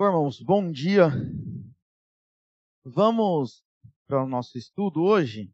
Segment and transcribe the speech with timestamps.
[0.00, 1.08] Bom, irmãos, bom dia.
[2.84, 3.66] Vamos
[4.06, 5.52] para o nosso estudo hoje.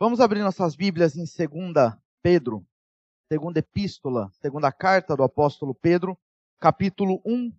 [0.00, 2.66] Vamos abrir nossas Bíblias em 2 Pedro,
[3.28, 6.18] segunda epístola, segunda carta do apóstolo Pedro,
[6.58, 7.56] capítulo 1.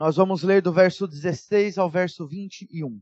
[0.00, 3.00] Nós vamos ler do verso 16 ao verso 21.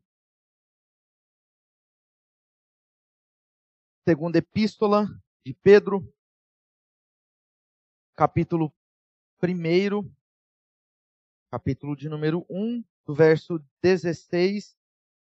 [4.07, 5.07] Segunda epístola
[5.43, 6.07] de Pedro,
[8.15, 8.71] capítulo
[9.43, 10.15] 1,
[11.55, 14.77] capítulo de número 1, do verso 16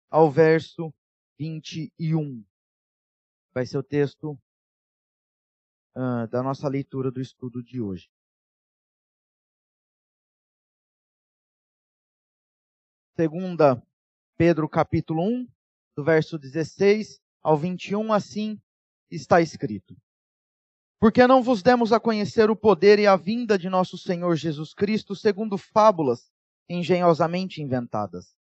[0.09, 0.91] ao verso
[1.39, 2.43] 21.
[3.53, 4.33] Vai ser o texto
[5.95, 8.11] uh, da nossa leitura do estudo de hoje.
[13.15, 13.87] Segunda
[14.35, 15.47] Pedro capítulo 1,
[15.95, 18.59] do verso 16 ao 21, assim
[19.11, 19.95] está escrito.
[21.03, 24.73] Porque não vos demos a conhecer o poder e a vinda de nosso Senhor Jesus
[24.73, 26.31] Cristo segundo fábulas
[26.69, 28.37] engenhosamente inventadas.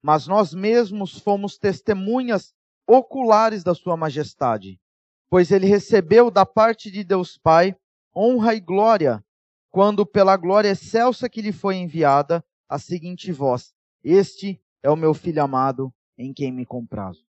[0.00, 2.54] Mas nós mesmos fomos testemunhas
[2.86, 4.80] oculares da Sua Majestade,
[5.28, 7.76] pois ele recebeu da parte de Deus Pai
[8.14, 9.20] honra e glória,
[9.68, 13.74] quando pela glória excelsa que lhe foi enviada, a seguinte voz:
[14.04, 17.26] Este é o meu filho amado, em quem me comprazo.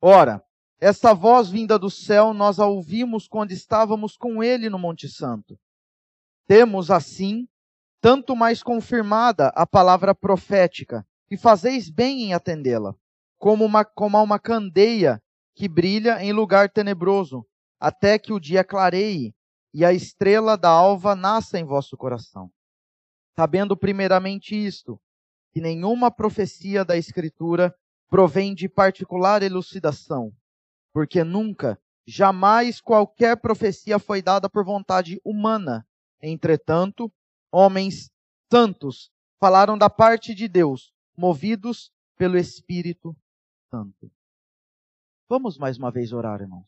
[0.00, 0.44] Ora,
[0.80, 5.58] essa voz vinda do céu nós a ouvimos quando estávamos com ele no Monte Santo.
[6.46, 7.48] Temos, assim,
[8.00, 12.94] tanto mais confirmada a palavra profética, e fazeis bem em atendê-la,
[13.38, 15.20] como uma, como uma candeia
[15.54, 17.44] que brilha em lugar tenebroso,
[17.78, 19.34] até que o dia clareie
[19.74, 22.50] e a estrela da alva nasça em vosso coração.
[23.36, 24.98] Sabendo primeiramente isto,
[25.52, 27.74] que nenhuma profecia da Escritura
[28.08, 30.32] provém de particular elucidação,
[30.92, 35.86] porque nunca, jamais qualquer profecia foi dada por vontade humana.
[36.20, 37.12] Entretanto,
[37.52, 38.10] homens
[38.50, 43.16] santos falaram da parte de Deus, movidos pelo Espírito
[43.70, 44.10] Santo.
[45.28, 46.66] Vamos mais uma vez orar, irmãos.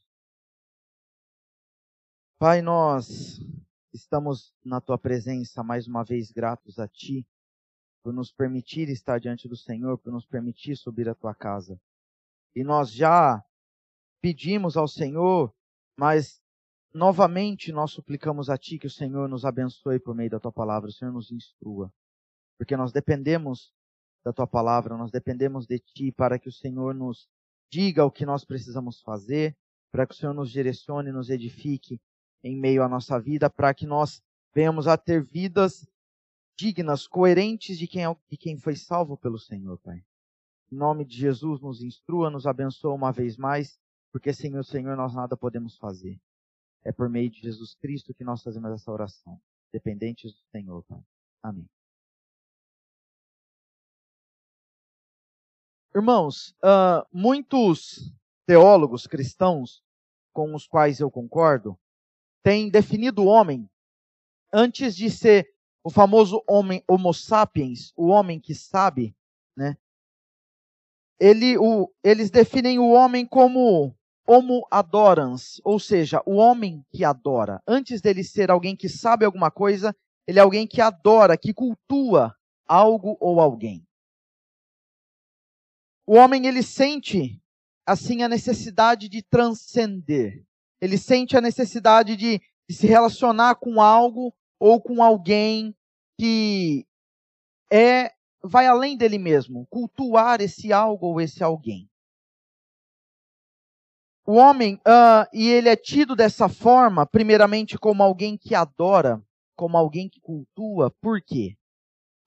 [2.38, 3.40] Pai, nós
[3.92, 7.26] estamos na tua presença mais uma vez gratos a ti
[8.02, 11.80] por nos permitir estar diante do Senhor, por nos permitir subir à tua casa.
[12.54, 13.44] E nós já
[14.20, 15.52] pedimos ao Senhor,
[15.96, 16.40] mas
[16.92, 20.90] novamente nós suplicamos a Ti que o Senhor nos abençoe por meio da Tua palavra,
[20.90, 21.92] o Senhor nos instrua,
[22.58, 23.72] porque nós dependemos
[24.24, 27.28] da Tua palavra, nós dependemos de Ti para que o Senhor nos
[27.70, 29.56] diga o que nós precisamos fazer,
[29.90, 32.00] para que o Senhor nos direcione, nos edifique
[32.42, 34.22] em meio à nossa vida, para que nós
[34.54, 35.86] venhamos a ter vidas
[36.60, 40.04] dignas, coerentes de quem, é, de quem foi salvo pelo Senhor, Pai.
[40.70, 43.79] Em nome de Jesus, nos instrua, nos abençoa uma vez mais
[44.12, 46.20] porque sem o Senhor nós nada podemos fazer.
[46.84, 49.40] É por meio de Jesus Cristo que nós fazemos essa oração,
[49.72, 51.02] dependentes do Senhor, Pai.
[51.42, 51.68] Amém.
[55.94, 58.12] Irmãos, uh, muitos
[58.46, 59.82] teólogos cristãos
[60.32, 61.78] com os quais eu concordo
[62.42, 63.68] têm definido o homem
[64.52, 69.16] antes de ser o famoso homem homo sapiens, o homem que sabe,
[69.56, 69.76] né?
[71.18, 73.94] Ele, o, eles definem o homem como
[74.30, 77.60] homo adorans, ou seja, o homem que adora.
[77.66, 82.32] Antes dele ser alguém que sabe alguma coisa, ele é alguém que adora, que cultua
[82.64, 83.84] algo ou alguém.
[86.06, 87.42] O homem ele sente
[87.84, 90.44] assim a necessidade de transcender.
[90.80, 95.74] Ele sente a necessidade de, de se relacionar com algo ou com alguém
[96.16, 96.86] que
[97.68, 98.12] é
[98.42, 101.89] vai além dele mesmo, cultuar esse algo ou esse alguém.
[104.30, 109.20] O homem, uh, e ele é tido dessa forma, primeiramente como alguém que adora,
[109.56, 110.88] como alguém que cultua.
[111.00, 111.56] Por quê?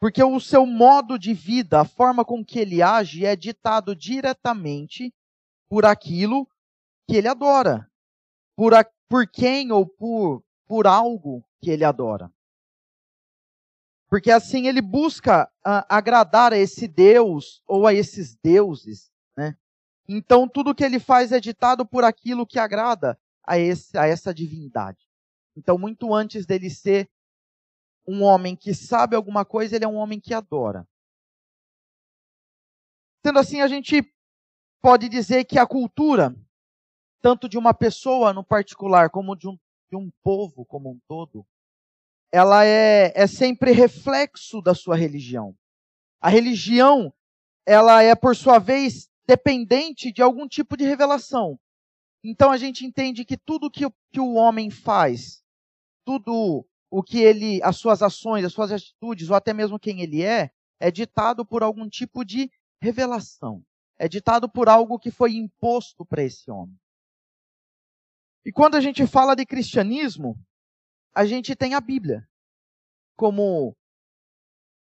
[0.01, 5.13] Porque o seu modo de vida, a forma com que ele age, é ditado diretamente
[5.69, 6.45] por aquilo
[7.07, 7.89] que ele adora.
[8.53, 12.29] Por, a, por quem ou por, por algo que ele adora.
[14.09, 19.12] Porque assim ele busca uh, agradar a esse Deus ou a esses deuses?
[20.07, 24.33] Então tudo que ele faz é ditado por aquilo que agrada a, esse, a essa
[24.33, 25.07] divindade.
[25.55, 27.09] Então, muito antes dele ser
[28.07, 30.87] um homem que sabe alguma coisa, ele é um homem que adora.
[33.25, 34.03] Sendo assim, a gente
[34.81, 36.35] pode dizer que a cultura,
[37.21, 39.57] tanto de uma pessoa no particular, como de um,
[39.89, 41.45] de um povo como um todo,
[42.31, 45.55] ela é, é sempre reflexo da sua religião.
[46.19, 47.13] A religião,
[47.65, 51.59] ela é, por sua vez, dependente de algum tipo de revelação.
[52.23, 55.43] Então a gente entende que tudo que, que o homem faz,
[56.05, 60.21] tudo o que ele, as suas ações, as suas atitudes, ou até mesmo quem ele
[60.21, 63.63] é, é ditado por algum tipo de revelação.
[63.97, 66.77] É ditado por algo que foi imposto para esse homem.
[68.45, 70.37] E quando a gente fala de cristianismo,
[71.15, 72.27] a gente tem a Bíblia
[73.15, 73.75] como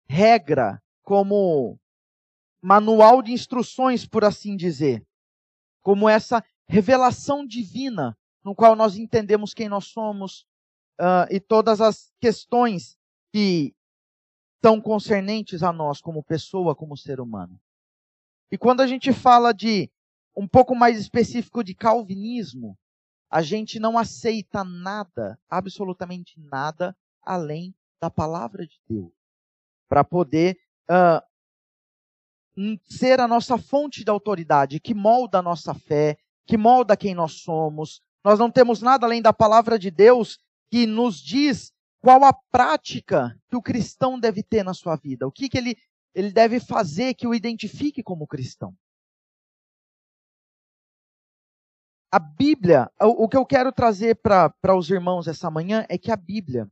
[0.10, 1.80] regra, como
[2.62, 5.06] manual de instruções, por assim dizer,
[5.82, 10.46] como essa revelação divina no qual nós entendemos quem nós somos
[11.00, 12.98] uh, e todas as questões
[13.32, 13.74] que
[14.64, 17.60] são concernentes a nós como pessoa, como ser humano.
[18.52, 19.90] E quando a gente fala de
[20.36, 22.78] um pouco mais específico de calvinismo,
[23.30, 29.12] a gente não aceita nada, absolutamente nada, além da palavra de Deus,
[29.88, 30.58] para poder
[30.90, 31.26] uh,
[32.84, 37.42] ser a nossa fonte de autoridade, que molda a nossa fé, que molda quem nós
[37.42, 38.02] somos.
[38.24, 40.38] Nós não temos nada além da palavra de Deus
[40.70, 41.72] que nos diz
[42.02, 45.76] qual a prática que o cristão deve ter na sua vida, o que, que ele,
[46.16, 48.76] ele deve fazer que o identifique como cristão.
[52.12, 56.16] A Bíblia, o, que eu quero trazer para os irmãos essa manhã é que a
[56.18, 56.70] Bíblia,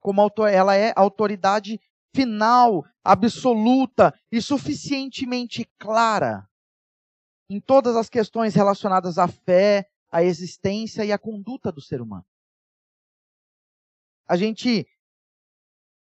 [0.00, 1.80] como autor, ela é autoridade
[2.16, 6.48] final, absoluta e suficientemente clara
[7.48, 12.24] em todas as questões relacionadas à fé, à existência e à conduta do ser humano.
[14.26, 14.88] A gente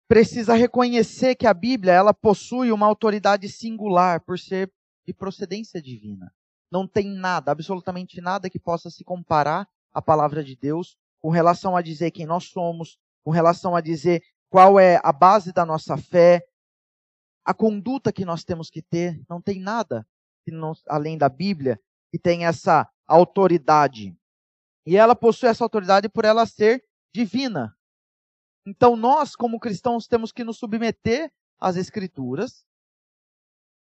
[0.06, 4.70] precisa reconhecer que a Bíblia ela possui uma autoridade singular por ser
[5.06, 6.32] de procedência divina.
[6.70, 11.76] Não tem nada, absolutamente nada que possa se comparar à palavra de Deus com relação
[11.76, 15.96] a dizer quem nós somos, com relação a dizer qual é a base da nossa
[15.96, 16.46] fé,
[17.42, 19.18] a conduta que nós temos que ter.
[19.26, 20.06] Não tem nada
[20.46, 24.14] não, além da Bíblia que tem essa autoridade.
[24.84, 26.84] E ela possui essa autoridade por ela ser
[27.14, 27.74] divina.
[28.66, 32.66] Então nós, como cristãos, temos que nos submeter às Escrituras,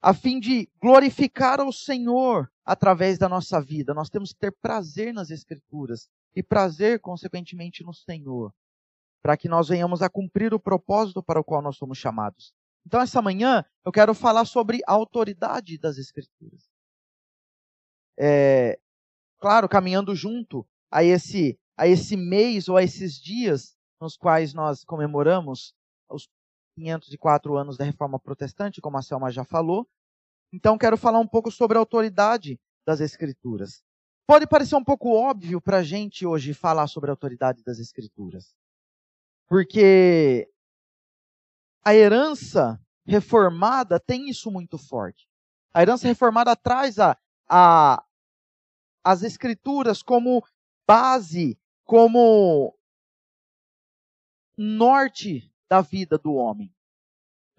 [0.03, 3.95] a fim de glorificar ao Senhor através da nossa vida.
[3.95, 8.53] Nós temos que ter prazer nas Escrituras e prazer, consequentemente, no Senhor
[9.23, 12.53] para que nós venhamos a cumprir o propósito para o qual nós somos chamados.
[12.87, 16.69] Então, essa manhã, eu quero falar sobre a autoridade das Escrituras.
[18.19, 18.79] É,
[19.39, 24.85] claro, caminhando junto a esse, a esse mês ou a esses dias nos quais nós
[24.85, 25.75] comemoramos
[26.11, 26.29] os
[26.77, 29.87] 504 anos da Reforma Protestante, como a Selma já falou.
[30.53, 33.83] Então, quero falar um pouco sobre a autoridade das Escrituras.
[34.27, 38.55] Pode parecer um pouco óbvio para a gente hoje falar sobre a autoridade das Escrituras.
[39.51, 40.49] Porque
[41.85, 45.29] a herança reformada tem isso muito forte.
[45.75, 47.19] A herança reformada traz a,
[47.49, 48.01] a,
[49.03, 50.47] as escrituras como
[50.87, 52.79] base, como
[54.57, 56.73] norte da vida do homem.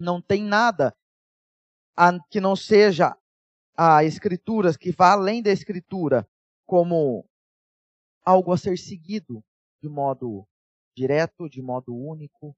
[0.00, 0.96] Não tem nada
[1.94, 3.14] a, que não seja
[3.76, 6.26] a escritura, que vá além da escritura,
[6.64, 7.28] como
[8.24, 9.44] algo a ser seguido
[9.82, 10.48] de modo
[10.94, 12.56] direto, de modo único.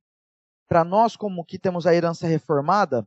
[0.66, 3.06] Para nós, como que temos a herança reformada,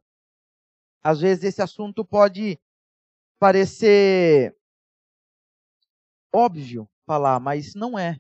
[1.03, 2.59] às vezes esse assunto pode
[3.39, 4.55] parecer
[6.33, 8.19] óbvio falar, mas não é.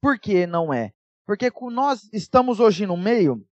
[0.00, 0.92] Por que não é?
[1.26, 3.46] Porque nós estamos hoje no meio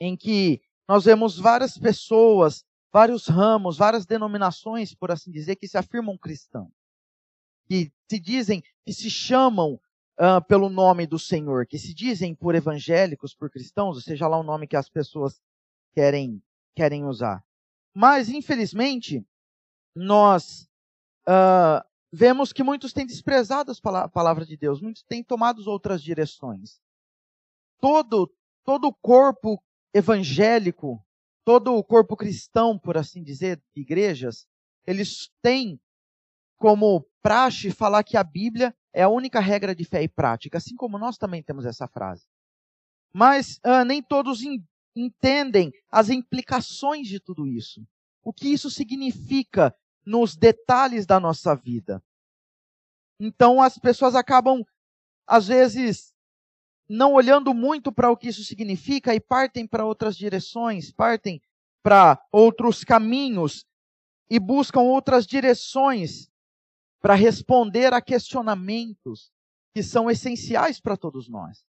[0.00, 5.78] em que nós vemos várias pessoas, vários ramos, várias denominações, por assim dizer, que se
[5.78, 6.70] afirmam cristãos.
[7.66, 9.80] Que se dizem, que se chamam
[10.22, 14.38] uh, pelo nome do Senhor, que se dizem por evangélicos, por cristãos, ou seja lá
[14.38, 15.42] o nome que as pessoas
[15.92, 16.40] querem,
[16.76, 17.44] querem usar.
[17.92, 19.26] Mas, infelizmente,
[19.94, 20.68] nós
[21.26, 26.80] uh, vemos que muitos têm desprezado a palavra de Deus, muitos têm tomado outras direções.
[27.80, 28.32] Todo,
[28.64, 29.60] todo o corpo
[29.92, 31.04] evangélico,
[31.44, 34.46] todo o corpo cristão, por assim dizer, de igrejas,
[34.86, 35.80] eles têm
[36.62, 40.76] como praxe falar que a Bíblia é a única regra de fé e prática, assim
[40.76, 42.24] como nós também temos essa frase.
[43.12, 44.42] Mas ah, nem todos
[44.94, 47.84] entendem as implicações de tudo isso.
[48.22, 49.74] O que isso significa
[50.06, 52.00] nos detalhes da nossa vida.
[53.18, 54.64] Então as pessoas acabam,
[55.26, 56.14] às vezes,
[56.88, 61.42] não olhando muito para o que isso significa e partem para outras direções, partem
[61.82, 63.66] para outros caminhos
[64.30, 66.30] e buscam outras direções
[67.02, 69.32] para responder a questionamentos
[69.74, 71.66] que são essenciais para todos nós.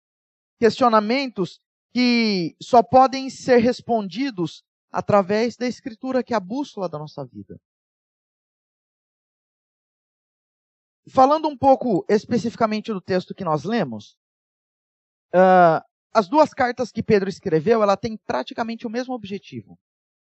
[0.58, 1.60] Questionamentos
[1.94, 7.60] que só podem ser respondidos através da Escritura, que é a bússola da nossa vida.
[11.10, 14.18] Falando um pouco especificamente do texto que nós lemos,
[15.34, 19.78] uh, as duas cartas que Pedro escreveu, ela tem praticamente o mesmo objetivo.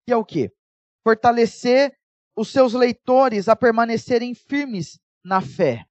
[0.06, 0.52] Que é o quê?
[1.04, 1.99] Fortalecer
[2.36, 5.86] os seus leitores a permanecerem firmes na fé.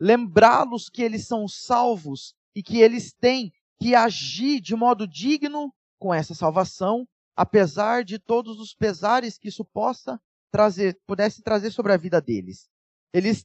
[0.00, 6.12] Lembrá-los que eles são salvos e que eles têm que agir de modo digno com
[6.12, 7.06] essa salvação,
[7.36, 10.20] apesar de todos os pesares que isso possa
[10.50, 12.68] trazer, pudesse trazer sobre a vida deles.
[13.12, 13.44] Eles,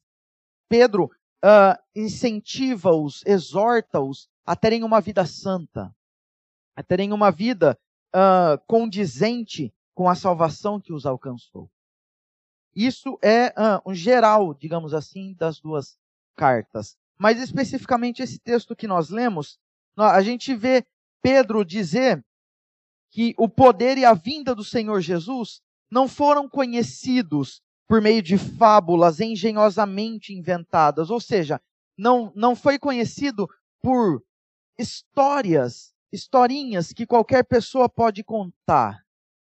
[0.70, 5.94] Pedro uh, incentiva-os, exorta-os a terem uma vida santa,
[6.76, 7.78] a terem uma vida
[8.16, 11.70] uh, condizente com a salvação que os alcançou.
[12.76, 15.98] Isso é uh, um geral, digamos assim, das duas
[16.36, 16.98] cartas.
[17.18, 19.60] Mas especificamente esse texto que nós lemos,
[19.96, 20.84] a gente vê
[21.22, 22.24] Pedro dizer
[23.12, 28.38] que o poder e a vinda do Senhor Jesus não foram conhecidos por meio de
[28.38, 31.62] fábulas engenhosamente inventadas, ou seja,
[31.96, 33.48] não, não foi conhecido
[33.80, 34.24] por
[34.78, 39.04] histórias, historinhas que qualquer pessoa pode contar.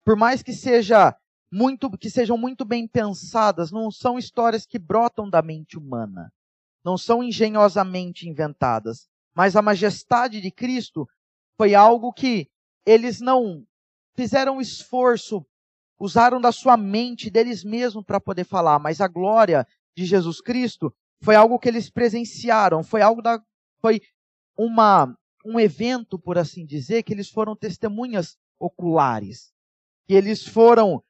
[0.03, 1.15] Por mais que seja
[1.53, 6.33] muito que sejam muito bem pensadas, não são histórias que brotam da mente humana.
[6.83, 11.07] Não são engenhosamente inventadas, mas a majestade de Cristo
[11.55, 12.50] foi algo que
[12.83, 13.63] eles não
[14.15, 15.45] fizeram esforço
[16.00, 20.91] usaram da sua mente, deles mesmos, para poder falar, mas a glória de Jesus Cristo
[21.22, 23.39] foi algo que eles presenciaram, foi algo da.
[23.79, 24.01] foi
[24.57, 29.53] uma, um evento, por assim dizer, que eles foram testemunhas oculares.
[30.05, 31.01] Que eles foram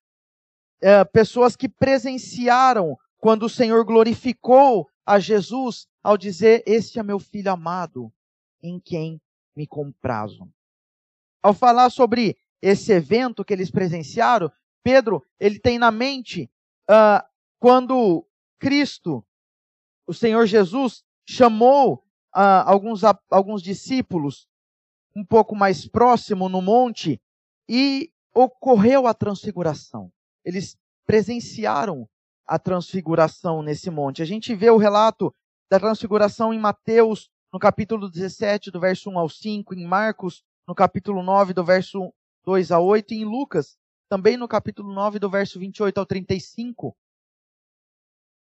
[0.84, 7.20] é, pessoas que presenciaram quando o Senhor glorificou a Jesus ao dizer: Este é meu
[7.20, 8.12] filho amado,
[8.62, 9.22] em quem
[9.56, 10.52] me comprazo.
[11.42, 14.52] Ao falar sobre esse evento que eles presenciaram,
[14.84, 16.52] Pedro, ele tem na mente
[16.90, 17.26] uh,
[17.60, 18.28] quando
[18.60, 19.26] Cristo,
[20.06, 21.96] o Senhor Jesus, chamou
[22.36, 24.50] uh, alguns, alguns discípulos
[25.16, 27.22] um pouco mais próximo no monte
[27.70, 30.12] e ocorreu a transfiguração.
[30.44, 32.08] Eles presenciaram
[32.46, 34.22] a transfiguração nesse monte.
[34.22, 35.34] A gente vê o relato
[35.70, 40.76] da transfiguração em Mateus, no capítulo 17, do verso 1 ao 5, em Marcos, no
[40.76, 42.14] capítulo 9, do verso
[42.46, 43.78] 2 a 8, e em Lucas,
[44.10, 46.96] também no capítulo 9, do verso 28 ao 35.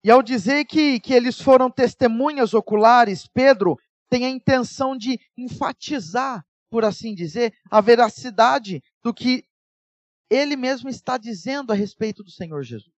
[0.03, 3.77] E ao dizer que, que eles foram testemunhas oculares, Pedro
[4.09, 9.43] tem a intenção de enfatizar, por assim dizer, a veracidade do que
[10.29, 12.95] ele mesmo está dizendo a respeito do Senhor Jesus.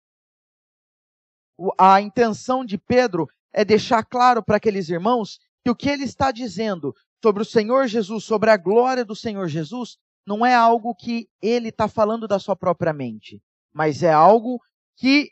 [1.77, 6.31] A intenção de Pedro é deixar claro para aqueles irmãos que o que ele está
[6.31, 11.29] dizendo sobre o Senhor Jesus, sobre a glória do Senhor Jesus, não é algo que
[11.41, 13.41] ele está falando da sua própria mente,
[13.73, 14.61] mas é algo
[14.95, 15.29] que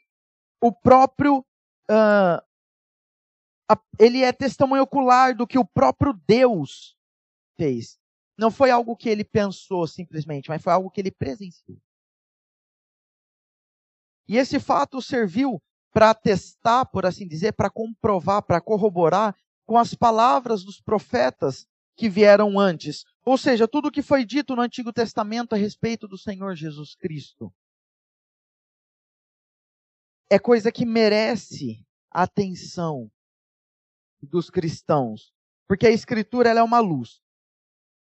[0.61, 1.39] o próprio.
[1.89, 2.41] Uh,
[3.69, 6.97] a, ele é testemunho ocular do que o próprio Deus
[7.55, 7.97] fez.
[8.37, 11.77] Não foi algo que ele pensou simplesmente, mas foi algo que ele presenciou.
[14.27, 19.93] E esse fato serviu para testar, por assim dizer, para comprovar, para corroborar com as
[19.93, 21.65] palavras dos profetas
[21.95, 23.03] que vieram antes.
[23.25, 26.95] Ou seja, tudo o que foi dito no Antigo Testamento a respeito do Senhor Jesus
[26.95, 27.51] Cristo.
[30.29, 33.09] É coisa que merece a atenção
[34.21, 35.33] dos cristãos,
[35.67, 37.21] porque a Escritura ela é uma luz.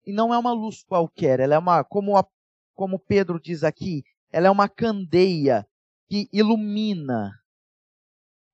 [0.04, 2.26] E não é uma luz qualquer, ela é uma, como, a,
[2.74, 5.66] como Pedro diz aqui, ela é uma candeia
[6.10, 7.40] que ilumina.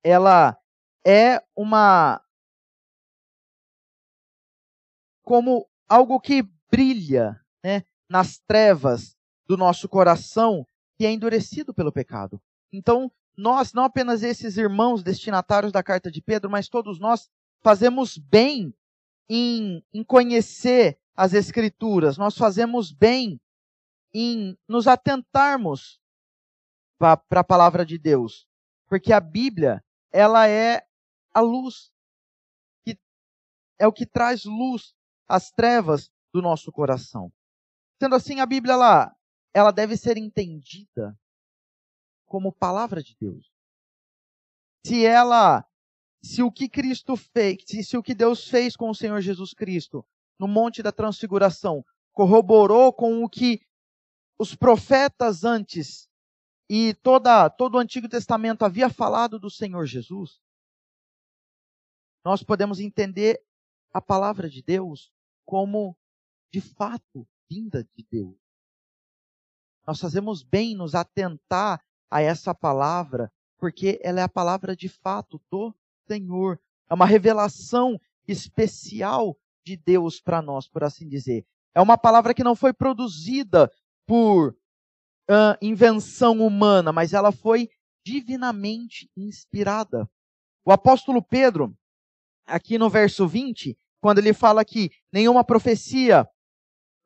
[0.03, 0.55] Ela
[1.05, 2.21] é uma
[5.23, 10.65] como algo que brilha né, nas trevas do nosso coração
[10.97, 12.41] que é endurecido pelo pecado.
[12.71, 17.29] Então, nós, não apenas esses irmãos destinatários da carta de Pedro, mas todos nós
[17.61, 18.73] fazemos bem
[19.29, 23.41] em, em conhecer as Escrituras, nós fazemos bem
[24.13, 25.99] em nos atentarmos
[26.97, 28.47] para a palavra de Deus,
[28.87, 30.85] porque a Bíblia, ela é
[31.33, 31.91] a luz,
[32.83, 32.97] que
[33.77, 34.95] é o que traz luz
[35.27, 37.31] as trevas do nosso coração.
[38.01, 39.15] Sendo assim, a Bíblia ela,
[39.53, 41.17] ela deve ser entendida
[42.25, 43.51] como palavra de Deus.
[44.85, 45.65] Se ela,
[46.21, 49.53] se o que Cristo fez, se, se o que Deus fez com o Senhor Jesus
[49.53, 50.05] Cristo
[50.39, 53.61] no Monte da Transfiguração corroborou com o que
[54.39, 56.06] os profetas antes
[56.69, 60.41] e toda, todo o Antigo Testamento havia falado do Senhor Jesus,
[62.23, 63.41] nós podemos entender
[63.93, 65.11] a palavra de Deus
[65.45, 65.95] como
[66.51, 68.35] de fato vinda de Deus.
[69.85, 71.81] Nós fazemos bem nos atentar
[72.11, 75.73] a essa palavra, porque ela é a palavra de fato do
[76.05, 76.59] Senhor.
[76.89, 81.45] É uma revelação especial de Deus para nós, por assim dizer.
[81.73, 83.71] É uma palavra que não foi produzida
[84.05, 84.53] por
[85.29, 87.69] uh, invenção humana, mas ela foi
[88.05, 90.09] divinamente inspirada.
[90.65, 91.75] O apóstolo Pedro,
[92.45, 96.27] aqui no verso 20, quando ele fala que nenhuma profecia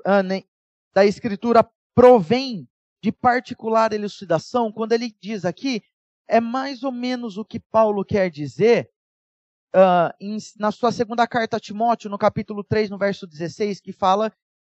[0.06, 0.46] uh, nem,
[0.94, 2.68] da Escritura provém
[3.04, 5.82] de particular elucidação, quando ele diz aqui,
[6.28, 8.90] é mais ou menos o que Paulo quer dizer
[9.76, 13.92] uh, em, na sua segunda carta a Timóteo, no capítulo 3, no verso 16, que
[13.92, 14.32] fala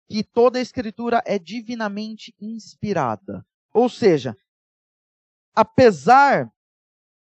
[0.09, 3.45] que toda a Escritura é divinamente inspirada.
[3.71, 4.35] Ou seja,
[5.53, 6.51] apesar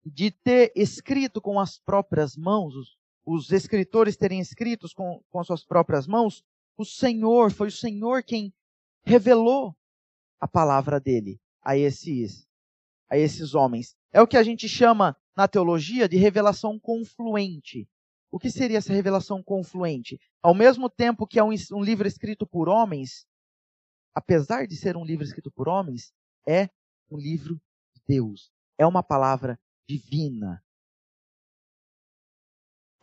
[0.06, 5.48] de ter escrito com as próprias mãos, os, os escritores terem escrito com, com as
[5.48, 6.46] suas próprias mãos,
[6.78, 8.54] o Senhor, foi o Senhor quem
[9.04, 9.76] revelou
[10.40, 12.48] a palavra dele a esses,
[13.10, 13.98] a esses homens.
[14.14, 17.90] É o que a gente chama na teologia de revelação confluente.
[18.32, 20.20] O que seria essa revelação confluente?
[20.42, 23.26] Ao mesmo tempo que é um, um livro escrito por homens,
[24.14, 26.14] apesar de ser um livro escrito por homens,
[26.48, 26.70] é
[27.10, 27.56] um livro
[27.96, 28.52] de Deus.
[28.78, 30.64] É uma palavra divina.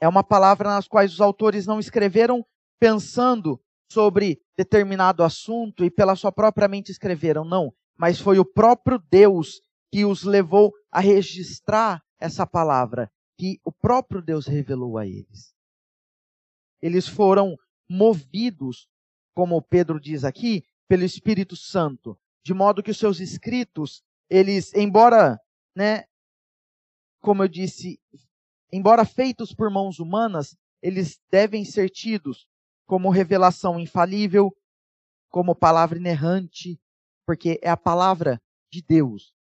[0.01, 2.45] É uma palavra nas quais os autores não escreveram
[2.79, 7.73] pensando sobre determinado assunto e pela sua própria mente escreveram, não.
[7.97, 14.23] Mas foi o próprio Deus que os levou a registrar essa palavra, que o próprio
[14.23, 15.55] Deus revelou a eles.
[16.81, 17.57] Eles foram
[17.89, 18.89] movidos,
[19.35, 25.41] como Pedro diz aqui, pelo Espírito Santo, de modo que os seus escritos, eles, embora,
[25.75, 26.05] né,
[27.21, 27.99] como eu disse,
[28.73, 32.47] embora feitos por mãos humanas, eles devem ser tidos
[32.87, 34.55] como revelação infalível,
[35.31, 36.79] como palavra inerrante,
[37.27, 39.33] porque é a palavra de Deus.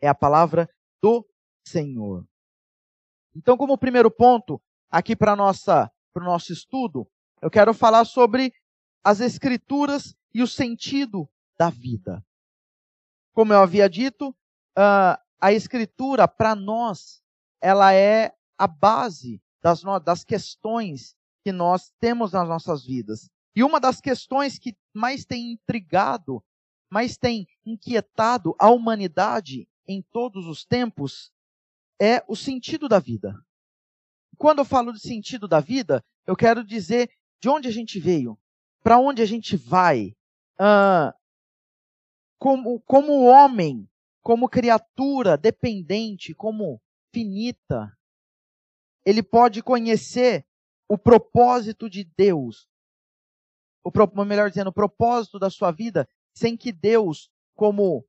[0.00, 0.68] É a palavra
[1.02, 1.28] do
[1.66, 2.26] Senhor.
[3.34, 4.60] Então, como primeiro ponto,
[4.90, 7.06] aqui para o nosso estudo,
[7.40, 8.52] eu quero falar sobre
[9.02, 12.24] as escrituras e o sentido da vida.
[13.32, 17.22] Como eu havia dito, uh, a escritura para nós
[17.60, 23.30] ela é a base das, das questões que nós temos nas nossas vidas.
[23.54, 26.42] E uma das questões que mais tem intrigado,
[26.90, 31.32] mais tem inquietado a humanidade em todos os tempos
[32.00, 33.34] é o sentido da vida.
[34.38, 37.10] Quando eu falo de sentido da vida, eu quero dizer
[37.40, 38.38] de onde a gente veio,
[38.82, 40.16] para onde a gente vai,
[42.38, 43.88] como, como homem,
[44.22, 46.80] como criatura dependente, como
[47.12, 47.94] finita,
[49.04, 50.46] ele pode conhecer
[50.88, 52.68] o propósito de Deus,
[53.84, 58.06] o melhor dizendo, o propósito da sua vida, sem que Deus, como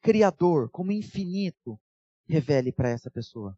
[0.00, 1.80] criador, como infinito,
[2.28, 3.56] revele para essa pessoa.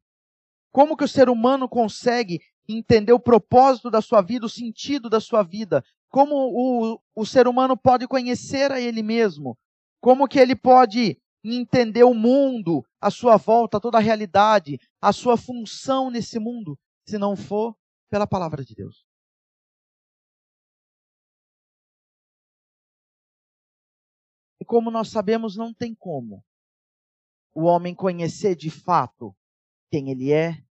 [0.72, 5.20] Como que o ser humano consegue entender o propósito da sua vida, o sentido da
[5.20, 5.84] sua vida?
[6.08, 9.56] Como o, o ser humano pode conhecer a ele mesmo?
[10.00, 15.36] Como que ele pode entender o mundo, a sua volta, toda a realidade, a sua
[15.36, 17.76] função nesse mundo, se não for
[18.10, 19.06] pela palavra de Deus.
[24.60, 26.44] E como nós sabemos, não tem como
[27.56, 29.34] o homem conhecer de fato
[29.90, 30.62] quem ele é,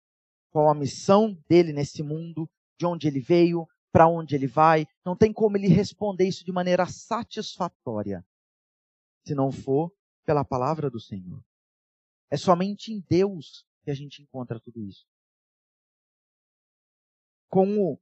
[0.52, 4.86] qual a missão dele nesse mundo, de onde ele veio, para onde ele vai.
[5.04, 8.24] Não tem como ele responder isso de maneira satisfatória,
[9.26, 9.91] se não for
[10.26, 11.43] pela palavra do Senhor.
[12.30, 15.06] É somente em Deus que a gente encontra tudo isso
[17.56, 17.98] com o,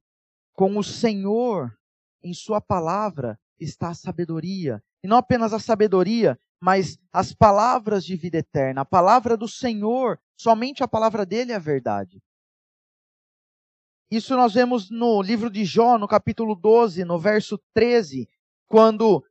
[0.54, 1.78] com o Senhor
[2.24, 4.84] em Sua palavra está a sabedoria.
[5.04, 8.82] E não apenas a sabedoria, mas as palavras de vida eterna.
[8.82, 12.24] A palavra do Senhor, somente a palavra dele é a verdade.
[14.10, 18.30] Isso nós vemos no livro de Jó, no capítulo 12, no verso 13,
[18.66, 19.22] quando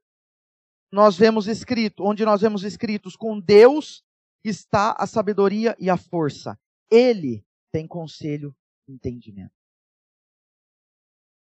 [0.93, 4.05] nós vemos escrito, onde nós vemos escritos com Deus
[4.45, 6.61] está a sabedoria e a força.
[6.91, 7.43] Ele
[7.73, 8.55] tem conselho
[8.87, 9.55] e entendimento.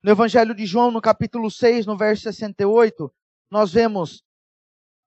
[0.03, 3.13] No Evangelho de João, no capítulo 6, no verso 68,
[3.51, 4.25] nós vemos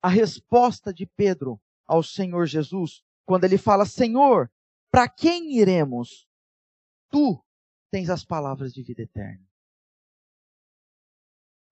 [0.01, 4.51] a resposta de Pedro ao Senhor Jesus, quando ele fala: Senhor,
[4.91, 6.27] para quem iremos?
[7.09, 7.43] Tu
[7.91, 9.45] tens as palavras de vida eterna.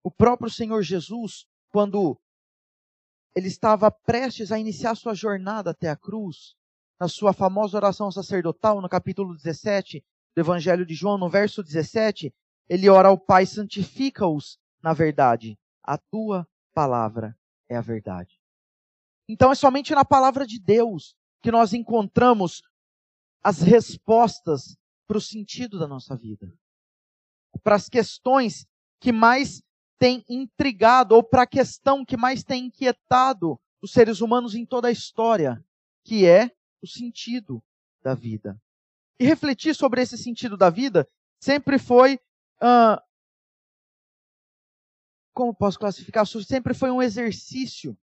[0.04, 2.20] O próprio Senhor Jesus, quando
[3.36, 6.56] ele estava prestes a iniciar sua jornada até a cruz,
[7.00, 10.04] na sua famosa oração sacerdotal, no capítulo 17
[10.36, 12.34] do Evangelho de João, no verso 17,
[12.68, 15.58] ele ora ao Pai, santifica-os na verdade.
[15.84, 17.38] A tua palavra
[17.70, 18.40] é a verdade.
[19.28, 22.62] Então é somente na palavra de Deus que nós encontramos
[23.44, 24.78] as respostas
[25.08, 26.52] para o sentido da nossa vida.
[27.64, 28.68] para as questões
[29.00, 29.62] que mais
[29.98, 34.88] têm intrigado, ou para a questão que mais tem inquietado os seres humanos em toda
[34.88, 35.64] a história,
[36.04, 36.52] que é
[36.82, 37.64] o sentido
[38.04, 38.62] da vida.
[39.20, 41.08] E refletir sobre esse sentido da vida
[41.42, 42.20] sempre foi.
[45.38, 46.26] Como posso classificar?
[46.26, 47.96] Sempre foi um exercício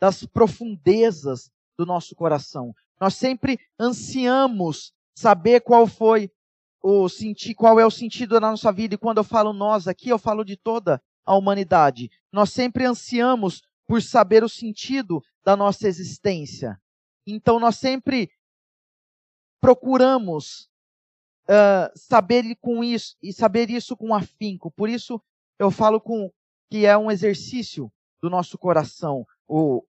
[0.00, 2.74] das profundezas do nosso coração.
[3.00, 6.28] Nós sempre ansiamos saber qual foi
[6.82, 8.96] o sentido, qual é o sentido da nossa vida.
[8.96, 12.10] E quando eu falo nós aqui, eu falo de toda a humanidade.
[12.32, 16.80] Nós sempre ansiamos por saber o sentido da nossa existência.
[17.24, 18.28] Então nós sempre
[19.60, 20.68] procuramos
[21.44, 24.68] uh, saber com isso e saber isso com afinco.
[24.72, 25.22] Por isso
[25.58, 26.30] eu falo com
[26.70, 29.84] que é um exercício do nosso coração, o,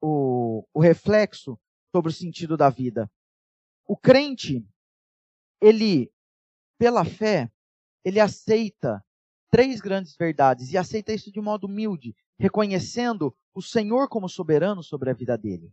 [0.00, 1.58] o, o reflexo
[1.94, 3.10] sobre o sentido da vida.
[3.86, 4.66] O crente,
[5.60, 6.10] ele,
[6.78, 7.50] pela fé,
[8.04, 9.04] ele aceita
[9.50, 15.10] três grandes verdades e aceita isso de modo humilde, reconhecendo o Senhor como soberano sobre
[15.10, 15.72] a vida dele.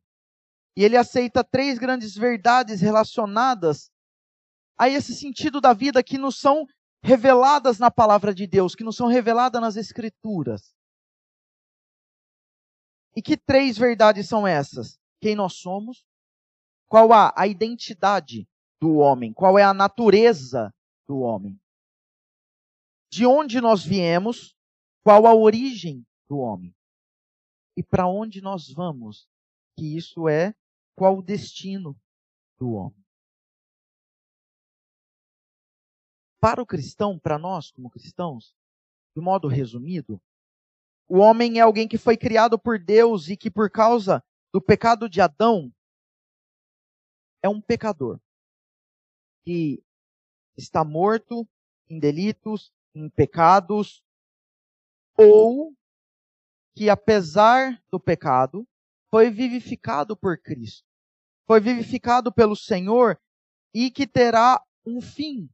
[0.75, 3.89] E ele aceita três grandes verdades relacionadas
[4.77, 6.65] a esse sentido da vida que nos são
[7.01, 10.75] reveladas na palavra de Deus, que nos são reveladas nas Escrituras.
[13.15, 14.99] E que três verdades são essas?
[15.21, 16.05] Quem nós somos,
[16.88, 18.47] qual a, a identidade
[18.79, 20.73] do homem, qual é a natureza
[21.07, 21.59] do homem,
[23.12, 24.55] de onde nós viemos,
[25.03, 26.73] qual a origem do homem
[27.79, 29.25] e para onde nós vamos,
[29.77, 30.53] que isso é
[30.97, 31.97] qual o destino
[32.57, 33.05] do homem.
[36.39, 38.56] Para o cristão, para nós como cristãos,
[39.15, 40.21] de modo resumido,
[41.08, 44.23] o homem é alguém que foi criado por Deus e que por causa
[44.54, 45.73] do pecado de Adão
[47.41, 48.19] é um pecador
[49.43, 49.84] que
[50.56, 51.47] está morto
[51.89, 54.04] em delitos, em pecados,
[55.17, 55.73] ou
[56.75, 58.67] que apesar do pecado,
[59.10, 60.88] foi vivificado por Cristo,
[61.47, 63.19] foi vivificado pelo Senhor
[63.73, 65.49] e que terá um fim.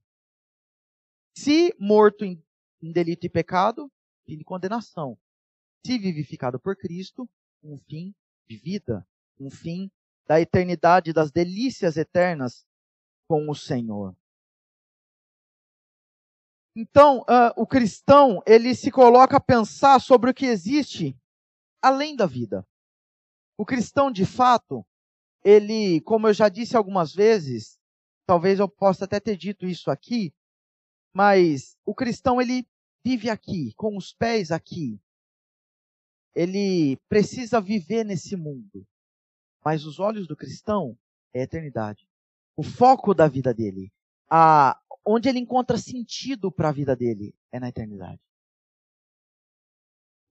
[1.37, 2.41] Se morto em,
[2.81, 3.91] em delito e pecado,
[4.25, 5.17] fim de condenação
[5.85, 7.29] se vivificado por Cristo,
[7.61, 8.15] um fim
[8.47, 9.07] de vida,
[9.39, 9.91] um fim
[10.27, 12.65] da eternidade, das delícias eternas
[13.27, 14.15] com o Senhor.
[16.75, 21.15] Então, uh, o cristão, ele se coloca a pensar sobre o que existe
[21.79, 22.67] além da vida.
[23.55, 24.83] O cristão, de fato,
[25.43, 27.79] ele, como eu já disse algumas vezes,
[28.25, 30.33] talvez eu possa até ter dito isso aqui,
[31.15, 32.67] mas o cristão, ele
[33.03, 34.99] vive aqui, com os pés aqui
[36.35, 38.85] ele precisa viver nesse mundo.
[39.63, 40.97] Mas os olhos do cristão
[41.33, 42.07] é a eternidade.
[42.57, 43.91] O foco da vida dele,
[44.29, 48.19] a, onde ele encontra sentido para a vida dele, é na eternidade.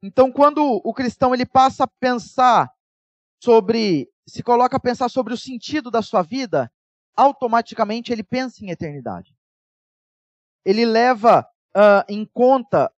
[0.03, 2.71] Então, quando o cristão ele passa a pensar
[3.43, 6.71] sobre, se coloca a pensar sobre o sentido da sua vida,
[7.17, 9.34] automaticamente ele pensa em eternidade.
[10.65, 12.93] Ele leva uh, em conta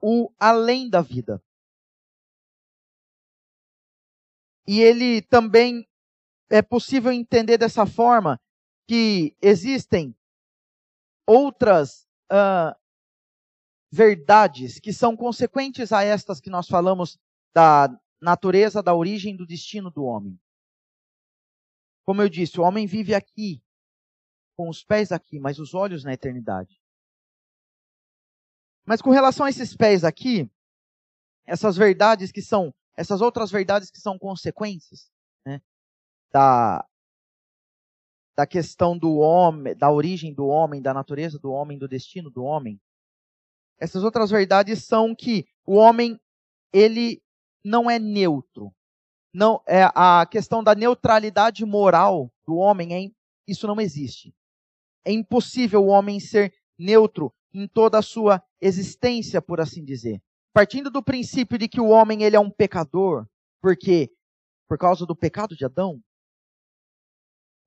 [0.00, 1.42] o além da vida.
[4.66, 5.86] E ele também
[6.50, 8.40] é possível entender dessa forma
[8.86, 10.14] que existem
[11.26, 12.74] outras uh,
[13.90, 17.18] verdades que são consequentes a estas que nós falamos
[17.54, 17.88] da
[18.20, 20.38] natureza, da origem, do destino do homem.
[22.04, 23.62] Como eu disse, o homem vive aqui,
[24.56, 26.80] com os pés aqui, mas os olhos na eternidade.
[28.84, 30.50] Mas com relação a esses pés aqui,
[31.46, 35.10] essas verdades que são essas outras verdades que são consequências
[35.44, 35.60] né,
[36.32, 36.86] da,
[38.36, 42.44] da questão do homem, da origem do homem, da natureza do homem, do destino do
[42.44, 42.80] homem.
[43.78, 46.20] Essas outras verdades são que o homem
[46.72, 47.20] ele
[47.64, 48.72] não é neutro.
[49.32, 53.10] Não é a questão da neutralidade moral do homem, é,
[53.48, 54.32] isso não existe.
[55.04, 60.20] É impossível o homem ser neutro em toda a sua existência, por assim dizer
[60.54, 63.26] partindo do princípio de que o homem ele é um pecador,
[63.60, 64.08] porque
[64.68, 66.00] por causa do pecado de Adão,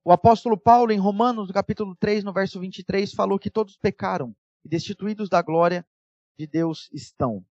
[0.02, 4.34] o apóstolo Paulo, em Romanos, no capítulo 3, no verso 23, falou que todos pecaram
[4.64, 5.86] e destituídos da glória
[6.38, 7.44] de Deus estão.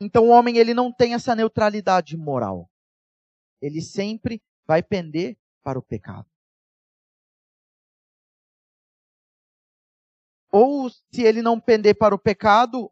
[0.00, 2.70] Então o homem ele não tem essa neutralidade moral.
[3.60, 6.26] Ele sempre vai pender para o pecado.
[10.54, 12.88] Ou se ele não pender para o pecado,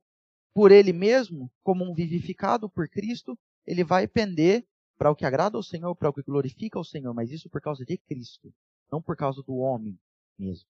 [0.53, 4.67] por ele mesmo, como um vivificado por Cristo, ele vai pender
[4.99, 7.61] para o que agrada ao Senhor, para o que glorifica ao Senhor, mas isso por
[7.61, 8.53] causa de Cristo,
[8.91, 9.97] não por causa do homem
[10.37, 10.67] mesmo.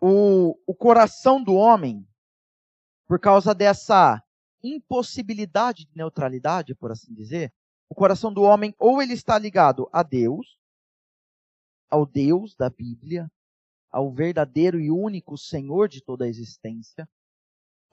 [0.00, 2.06] o, o coração do homem,
[3.06, 4.22] por causa dessa
[4.62, 7.52] impossibilidade de neutralidade, por assim dizer,
[7.88, 10.58] o coração do homem ou ele está ligado a Deus,
[11.90, 13.30] ao Deus da Bíblia,
[13.90, 17.08] ao verdadeiro e único Senhor de toda a existência,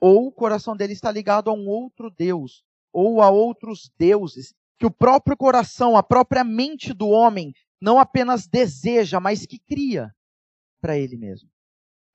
[0.00, 4.86] ou o coração dele está ligado a um outro Deus, ou a outros deuses, que
[4.86, 10.14] o próprio coração, a própria mente do homem, não apenas deseja, mas que cria
[10.80, 11.48] para ele mesmo.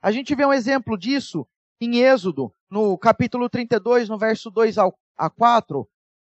[0.02, 1.48] A gente vê um exemplo disso
[1.80, 5.88] em Êxodo, no capítulo 32, no verso 2 a 4,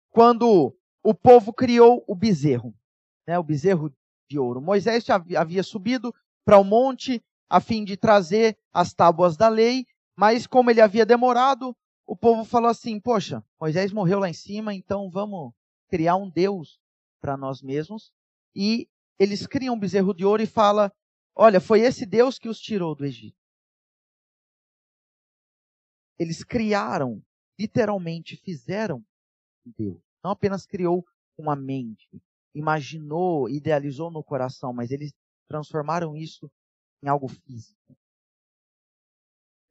[0.09, 2.73] quando o povo criou o bezerro,
[3.27, 3.93] né, o bezerro
[4.29, 4.61] de ouro.
[4.61, 6.13] Moisés havia subido
[6.45, 7.21] para o monte
[7.53, 9.85] a fim de trazer as tábuas da lei,
[10.17, 14.73] mas como ele havia demorado, o povo falou assim: Poxa, Moisés morreu lá em cima,
[14.73, 15.53] então vamos
[15.87, 16.79] criar um Deus
[17.21, 18.11] para nós mesmos.
[18.55, 18.89] E
[19.19, 20.91] eles criam um bezerro de ouro e fala:
[21.35, 23.37] Olha, foi esse Deus que os tirou do Egito.
[26.17, 27.21] Eles criaram,
[27.59, 29.05] literalmente fizeram
[29.77, 30.01] Deus.
[30.23, 31.05] Não apenas criou
[31.37, 32.09] uma mente,
[32.55, 35.13] imaginou, idealizou no coração, mas eles
[35.47, 36.51] transformaram isso
[37.03, 37.95] em algo físico.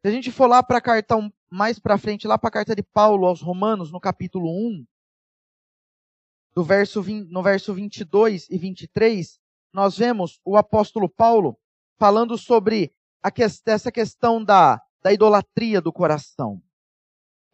[0.02, 1.16] Se a gente for lá para a carta
[1.50, 4.86] mais para frente, lá para a carta de Paulo aos Romanos, no capítulo 1,
[6.54, 9.40] do verso 20, no verso 22 e 23,
[9.72, 11.58] nós vemos o apóstolo Paulo
[11.98, 12.92] falando sobre
[13.34, 16.60] que, essa questão da, da idolatria do coração.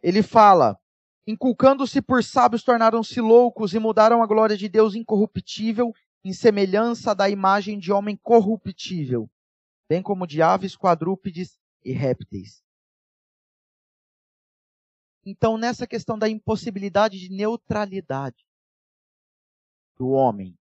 [0.01, 0.77] Ele fala:
[1.25, 7.29] inculcando-se por sábios, tornaram-se loucos e mudaram a glória de Deus incorruptível em semelhança da
[7.29, 9.29] imagem de homem corruptível,
[9.89, 12.63] bem como de aves, quadrúpedes e répteis.
[15.25, 18.47] Então, nessa questão da impossibilidade de neutralidade
[19.97, 20.55] do homem,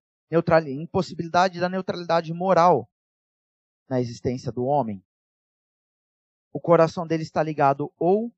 [0.67, 2.91] impossibilidade da neutralidade moral
[3.87, 5.05] na existência do homem,
[6.51, 8.33] o coração dele está ligado ou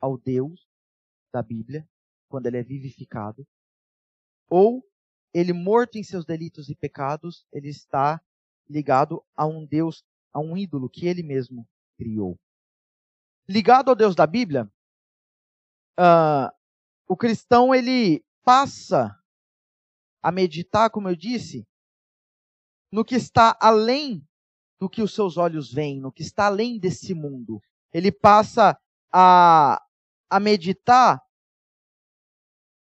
[0.00, 0.66] ao Deus
[1.32, 1.86] da Bíblia,
[2.28, 3.46] quando ele é vivificado,
[4.48, 4.84] ou
[5.34, 8.20] ele morto em seus delitos e pecados, ele está
[8.70, 12.38] ligado a um Deus, a um ídolo que ele mesmo criou.
[13.48, 14.70] Ligado ao Deus da Bíblia,
[15.98, 16.50] uh,
[17.08, 19.14] o cristão ele passa
[20.22, 21.66] a meditar, como eu disse,
[22.92, 24.26] no que está além
[24.78, 27.60] do que os seus olhos veem, no que está além desse mundo.
[27.92, 28.80] Ele passa
[29.12, 29.84] a
[30.30, 31.20] a meditar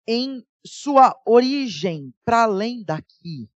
[0.08, 3.50] em sua origem para além daqui.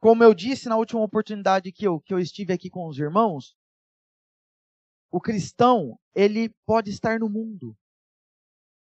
[0.00, 3.56] Como eu disse na última oportunidade que eu, que eu estive aqui com os irmãos,
[5.10, 7.76] o cristão, ele pode estar no mundo,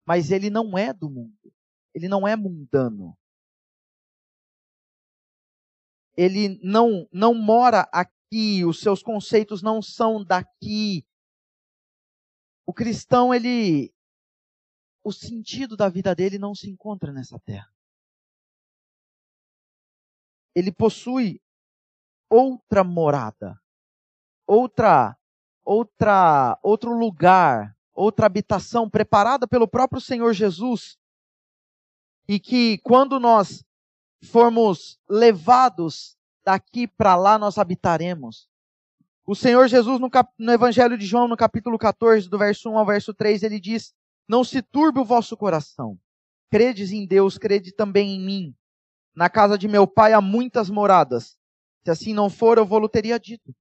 [0.07, 1.53] mas ele não é do mundo.
[1.95, 3.17] Ele não é mundano.
[6.17, 11.05] Ele não, não mora aqui, os seus conceitos não são daqui,
[12.67, 13.93] o cristão, ele.
[15.03, 17.74] O sentido da vida dele não se encontra nessa terra.
[20.55, 21.41] Ele possui
[22.29, 23.59] outra morada,
[24.47, 25.17] outra,
[25.65, 30.97] outra, outro lugar, outra habitação preparada pelo próprio Senhor Jesus.
[32.27, 33.65] E que quando nós
[34.25, 38.49] formos levados daqui para lá, nós habitaremos.
[39.27, 40.31] O Senhor Jesus, no, cap...
[40.39, 43.95] no, Evangelho de João, no capítulo 14, do verso 1 ao verso 3, ele diz:
[44.29, 45.99] Não se turbe o vosso coração.
[46.51, 48.55] Credes em Deus, crede também em mim.
[49.15, 51.39] Na casa de meu pai há muitas moradas.
[51.85, 53.55] Se assim não for, eu vou teria dito.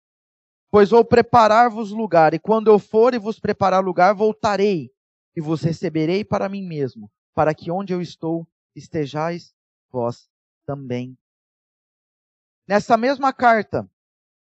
[0.71, 4.89] Pois vou preparar-vos lugar, e quando eu for e vos preparar lugar, voltarei
[5.35, 9.53] e vos receberei para mim mesmo, para que onde eu estou estejais
[9.91, 10.27] vós
[10.65, 11.15] também.
[12.67, 13.87] Nessa mesma carta,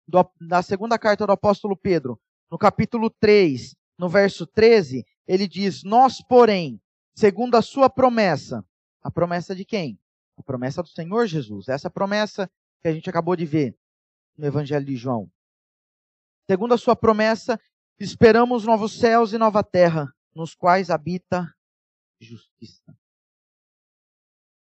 [0.07, 5.83] do, na segunda carta do apóstolo Pedro, no capítulo 3, no verso 13, ele diz:
[5.83, 6.79] Nós, porém,
[7.15, 8.63] segundo a sua promessa,
[9.01, 9.99] a promessa de quem?
[10.38, 11.67] A promessa do Senhor Jesus.
[11.67, 12.50] Essa promessa
[12.82, 13.78] que a gente acabou de ver
[14.38, 15.32] no Evangelho de João.
[16.50, 17.60] Segundo a sua promessa,
[18.00, 21.48] esperamos novos céus e nova terra, nos quais habita
[22.19, 22.98] justiça.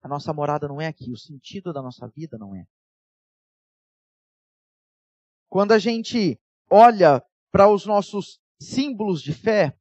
[0.01, 2.65] A nossa morada não é aqui, o sentido da nossa vida não é.
[5.49, 9.77] Quando a gente olha para os nossos símbolos de fé,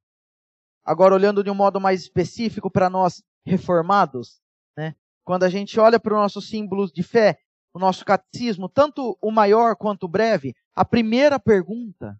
[0.84, 4.40] agora olhando de um modo mais específico para nós reformados,
[4.76, 4.94] né?
[5.26, 7.36] Quando a gente olha para os nossos símbolos de fé,
[7.74, 12.16] o nosso catecismo, tanto o maior quanto o breve, a primeira pergunta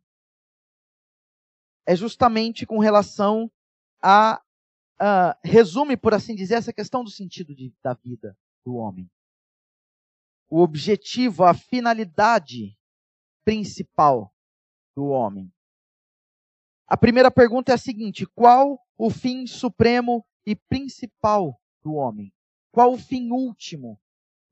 [1.87, 3.49] é justamente com relação
[4.03, 4.43] a,
[4.99, 9.09] a resume, por assim dizer, essa questão do sentido de, da vida do homem.
[10.51, 12.77] O objetivo, a finalidade
[13.45, 14.35] principal
[14.97, 15.49] do homem.
[16.89, 22.33] A primeira pergunta é a seguinte: qual o fim supremo e principal do homem?
[22.77, 23.99] Qual o fim último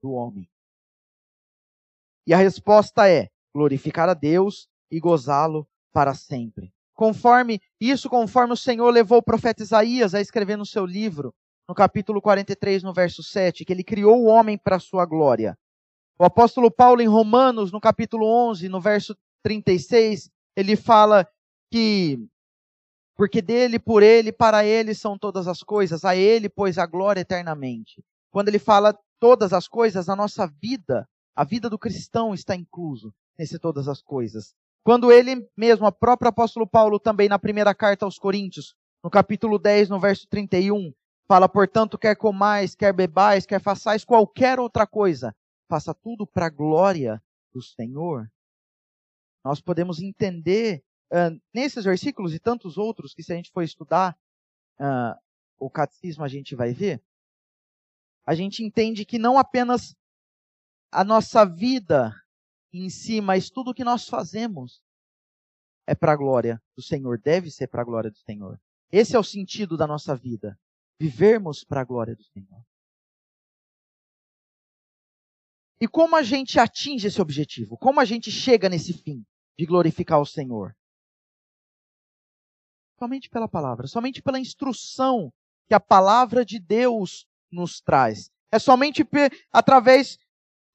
[0.02, 0.48] do homem?
[2.26, 6.72] E a resposta é glorificar a Deus e gozá-lo para sempre.
[6.94, 11.34] Conforme isso, conforme o Senhor levou o profeta Isaías a escrever no seu livro,
[11.68, 15.54] no capítulo 43, no verso 7, que ele criou o homem para a sua glória.
[16.18, 21.28] O apóstolo Paulo, em Romanos, no capítulo 11, no verso 36, ele fala
[21.70, 22.26] que,
[23.14, 27.20] porque dele, por ele, para ele são todas as coisas, a ele, pois, a glória
[27.20, 28.02] eternamente.
[28.34, 33.14] Quando ele fala todas as coisas, a nossa vida, a vida do cristão está incluso
[33.38, 34.52] nesse todas as coisas.
[34.82, 39.56] Quando ele mesmo, o próprio apóstolo Paulo, também na primeira carta aos Coríntios, no capítulo
[39.56, 40.92] 10, no verso 31,
[41.28, 45.32] Fala, portanto, quer comais, quer bebais, quer façais qualquer outra coisa,
[45.68, 48.28] faça tudo para a glória do Senhor.
[49.44, 54.18] Nós podemos entender uh, nesses versículos e tantos outros que, se a gente for estudar
[54.80, 55.16] uh,
[55.56, 57.00] o catecismo, a gente vai ver.
[58.26, 59.94] A gente entende que não apenas
[60.90, 62.14] a nossa vida
[62.72, 64.82] em si, mas tudo que nós fazemos
[65.87, 68.60] é para a glória do Senhor, deve ser para a glória do Senhor.
[68.90, 70.58] Esse é o sentido da nossa vida
[70.98, 72.64] vivermos para a glória do Senhor.
[75.80, 77.76] E como a gente atinge esse objetivo?
[77.76, 79.24] Como a gente chega nesse fim
[79.58, 80.74] de glorificar o Senhor?
[82.98, 85.32] Somente pela palavra, somente pela instrução
[85.66, 88.30] que a palavra de Deus nos traz.
[88.52, 89.06] É somente
[89.52, 90.18] através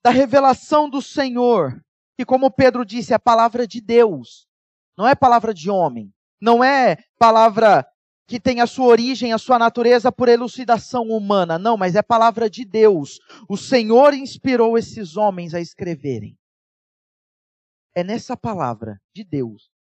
[0.03, 1.83] da revelação do Senhor,
[2.17, 4.47] que, como Pedro disse, é a palavra de Deus,
[4.97, 7.85] não é palavra de homem, não é palavra
[8.27, 11.57] que tem a sua origem, a sua natureza por elucidação humana.
[11.57, 13.19] Não, mas é palavra de Deus.
[13.49, 16.37] O Senhor inspirou esses homens a escreverem.
[17.95, 19.71] É nessa palavra de Deus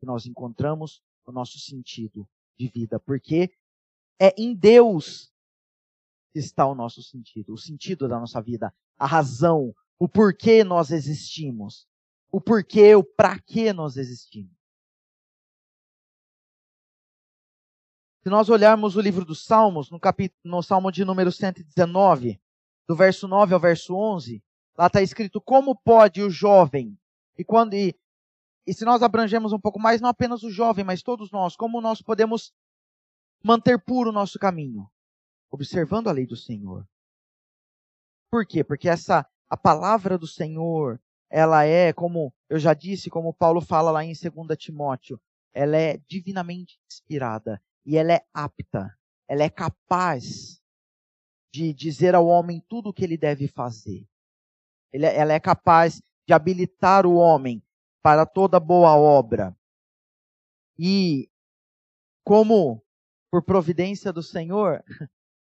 [0.00, 3.52] que nós encontramos o nosso sentido de vida, porque
[4.18, 5.32] é em Deus
[6.38, 11.86] está o nosso sentido, o sentido da nossa vida, a razão, o porquê nós existimos,
[12.30, 14.56] o porquê, o para que nós existimos.
[18.22, 22.40] Se nós olharmos o livro dos Salmos, no, capítulo, no Salmo de número 119,
[22.88, 24.42] do verso 9 ao verso 11,
[24.76, 26.98] lá está escrito como pode o jovem,
[27.38, 27.94] e quando e,
[28.66, 31.80] e se nós abrangemos um pouco mais, não apenas o jovem, mas todos nós, como
[31.80, 32.52] nós podemos
[33.42, 34.90] manter puro o nosso caminho,
[35.50, 36.86] observando a lei do Senhor.
[38.30, 38.64] Por quê?
[38.64, 43.90] Porque essa a palavra do Senhor, ela é, como eu já disse, como Paulo fala
[43.90, 45.20] lá em 2 Timóteo,
[45.54, 48.94] ela é divinamente inspirada e ela é apta,
[49.28, 50.60] ela é capaz
[51.52, 54.06] de dizer ao homem tudo o que ele deve fazer.
[54.92, 57.62] É, ela é capaz de habilitar o homem
[58.02, 59.56] para toda boa obra.
[60.78, 61.30] E
[62.24, 62.82] como
[63.30, 64.84] por providência do Senhor,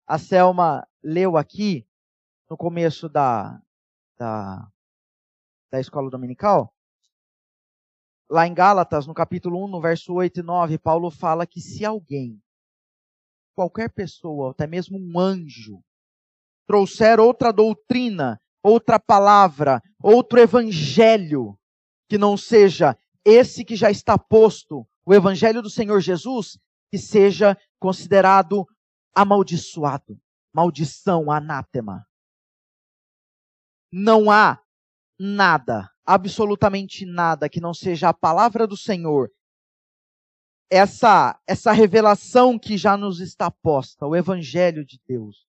[0.06, 1.86] a Selma leu aqui
[2.48, 3.60] no começo da,
[4.18, 4.68] da,
[5.70, 6.74] da escola dominical,
[8.30, 11.84] Lá em Gálatas, no capítulo 1, no verso 8 e 9, Paulo fala que se
[11.84, 12.40] alguém,
[13.54, 15.80] qualquer pessoa, até mesmo um anjo,
[16.66, 21.58] trouxer outra doutrina, outra palavra, outro evangelho,
[22.08, 26.58] que não seja esse que já está posto, o evangelho do Senhor Jesus,
[26.90, 28.66] que seja considerado
[29.14, 30.20] amaldiçoado,
[30.52, 32.06] maldição, anátema.
[33.92, 34.60] Não há
[35.18, 39.30] nada absolutamente nada que não seja a palavra do Senhor,
[40.70, 45.46] essa, essa revelação que já nos está posta, o Evangelho de Deus,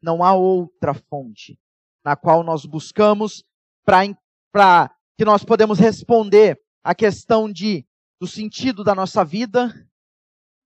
[0.00, 1.58] não há outra fonte
[2.04, 3.44] na qual nós buscamos
[3.84, 7.84] para que nós podemos responder a questão de,
[8.20, 9.74] do sentido da nossa vida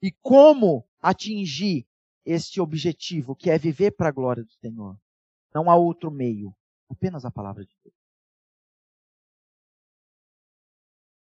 [0.03, 1.87] e como atingir
[2.25, 4.99] este objetivo, que é viver para a glória do Senhor.
[5.55, 6.55] Não há outro meio,
[6.89, 7.95] apenas a palavra de Deus.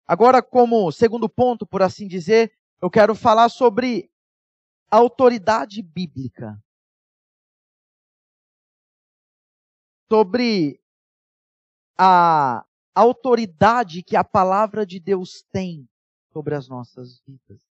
[0.07, 4.11] Agora, como segundo ponto, por assim dizer, eu quero falar sobre
[4.91, 6.63] a autoridade bíblica.
[10.11, 10.81] Sobre
[11.97, 12.65] a
[12.95, 15.89] autoridade que a palavra de Deus tem
[16.33, 17.74] sobre as nossas vidas.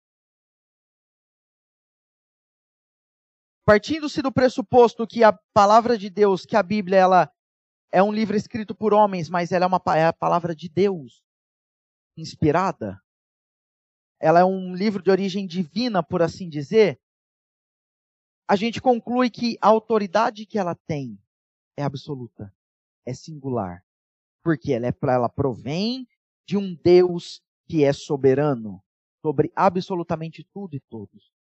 [3.69, 7.33] Partindo-se do pressuposto que a palavra de Deus, que a Bíblia, ela
[7.93, 11.23] é um livro escrito por homens, mas ela é, uma, é a palavra de Deus
[12.17, 12.99] inspirada,
[14.19, 16.99] ela é um livro de origem divina, por assim dizer,
[18.49, 21.23] a gente conclui que a autoridade que ela tem
[21.77, 22.51] é absoluta,
[23.05, 23.85] é singular.
[24.43, 26.09] Porque ela, é, ela provém
[26.47, 28.83] de um Deus que é soberano
[29.21, 31.38] sobre absolutamente tudo e todos.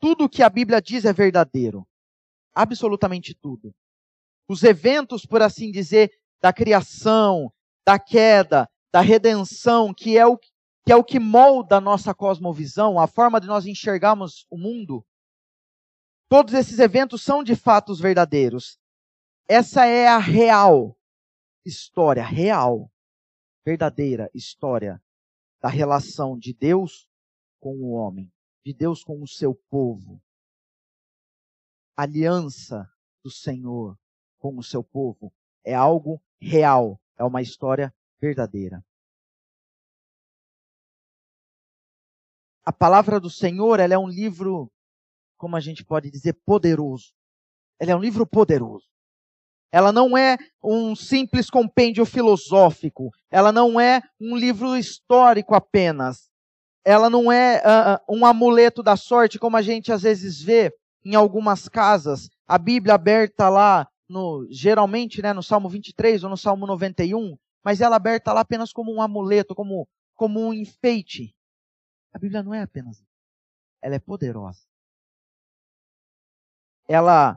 [0.00, 1.86] Tudo que a Bíblia diz é verdadeiro.
[2.54, 3.74] Absolutamente tudo.
[4.48, 7.52] Os eventos, por assim dizer, da criação,
[7.84, 13.00] da queda, da redenção, que é o que é o que molda a nossa cosmovisão,
[13.00, 15.04] a forma de nós enxergarmos o mundo.
[16.28, 18.78] Todos esses eventos são de fatos verdadeiros.
[19.48, 20.96] Essa é a real
[21.64, 22.88] história, real,
[23.64, 25.02] verdadeira história
[25.60, 27.08] da relação de Deus
[27.58, 28.32] com o homem,
[28.66, 30.20] de Deus com o seu povo.
[31.96, 32.90] aliança
[33.22, 33.96] do Senhor
[34.40, 35.32] com o seu povo
[35.64, 38.84] é algo real, é uma história verdadeira.
[42.64, 44.68] A palavra do Senhor, ela é um livro,
[45.36, 47.14] como a gente pode dizer, poderoso.
[47.78, 48.88] Ela é um livro poderoso.
[49.70, 53.12] Ela não é um simples compêndio filosófico.
[53.30, 56.28] Ela não é um livro histórico apenas.
[56.86, 60.72] Ela não é uh, um amuleto da sorte, como a gente às vezes vê
[61.04, 62.30] em algumas casas.
[62.46, 67.80] A Bíblia aberta lá, no, geralmente né, no Salmo 23 ou no Salmo 91, mas
[67.80, 71.34] ela aberta lá apenas como um amuleto, como, como um enfeite.
[72.12, 73.02] A Bíblia não é apenas.
[73.82, 74.60] Ela é poderosa.
[76.86, 77.36] Ela,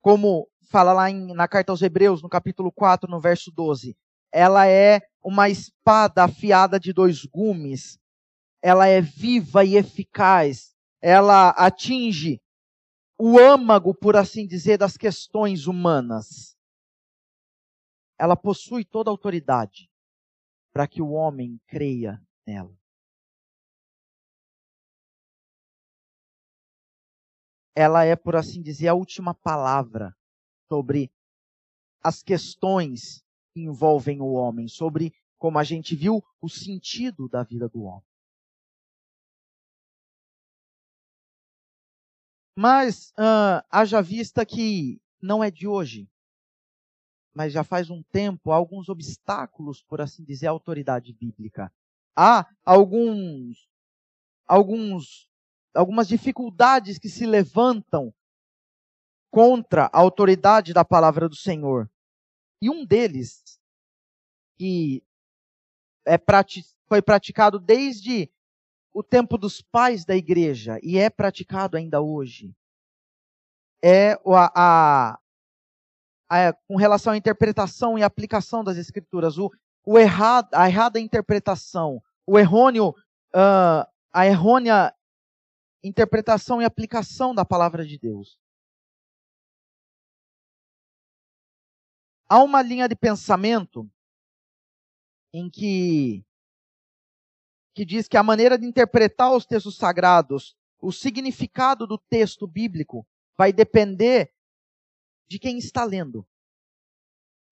[0.00, 3.96] como fala lá em, na carta aos Hebreus, no capítulo 4, no verso 12.
[4.32, 7.96] Ela é uma espada afiada de dois gumes.
[8.62, 10.74] Ela é viva e eficaz.
[11.00, 12.40] Ela atinge
[13.18, 16.56] o âmago, por assim dizer, das questões humanas.
[18.18, 19.90] Ela possui toda a autoridade
[20.72, 22.76] para que o homem creia nela.
[27.74, 30.16] Ela é, por assim dizer, a última palavra
[30.66, 31.12] sobre
[32.02, 37.68] as questões que envolvem o homem, sobre, como a gente viu, o sentido da vida
[37.68, 38.15] do homem.
[42.56, 46.08] Mas uh, haja vista que não é de hoje,
[47.34, 51.70] mas já faz um tempo, há alguns obstáculos, por assim dizer, à autoridade bíblica.
[52.16, 53.68] Há alguns,
[54.46, 55.28] alguns,
[55.74, 58.14] algumas dificuldades que se levantam
[59.30, 61.90] contra a autoridade da palavra do Senhor.
[62.62, 63.60] E um deles,
[64.56, 65.02] que
[66.06, 66.16] é
[66.88, 68.30] foi praticado desde
[68.96, 72.56] o tempo dos pais da igreja e é praticado ainda hoje,
[73.84, 75.20] é a, a,
[76.30, 79.52] a com relação à interpretação e aplicação das escrituras, o,
[79.84, 82.88] o errado, a errada interpretação, o errôneo,
[83.34, 84.94] uh, a errônea
[85.84, 88.38] interpretação e aplicação da palavra de Deus.
[92.26, 93.86] Há uma linha de pensamento
[95.34, 96.24] em que
[97.76, 103.06] que diz que a maneira de interpretar os textos sagrados, o significado do texto bíblico
[103.36, 104.32] vai depender
[105.28, 106.26] de quem está lendo.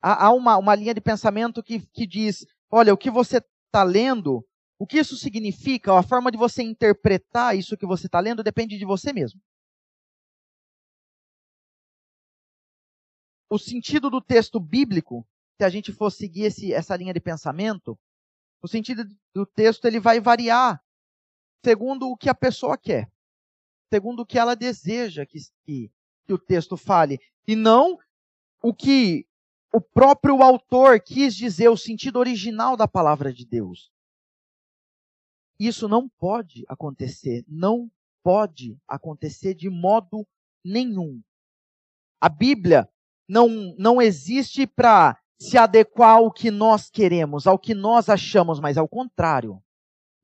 [0.02, 3.82] Há, há uma, uma linha de pensamento que, que diz: olha, o que você está
[3.82, 4.42] lendo,
[4.78, 8.78] o que isso significa, a forma de você interpretar isso que você está lendo depende
[8.78, 9.38] de você mesmo.
[13.54, 15.24] o sentido do texto bíblico,
[15.56, 17.96] se a gente for seguir esse, essa linha de pensamento,
[18.64, 19.04] o sentido
[19.34, 20.82] do texto ele vai variar
[21.62, 23.12] segundo o que a pessoa quer,
[23.92, 25.92] segundo o que ela deseja que, que,
[26.24, 27.98] que o texto fale, e não
[28.62, 29.26] o que
[29.70, 33.92] o próprio autor quis dizer, o sentido original da palavra de Deus.
[35.60, 37.90] Isso não pode acontecer, não
[38.22, 40.26] pode acontecer de modo
[40.64, 41.22] nenhum.
[42.18, 42.88] A Bíblia
[43.28, 48.78] não, não existe para se adequar ao que nós queremos, ao que nós achamos, mas
[48.78, 49.62] ao contrário.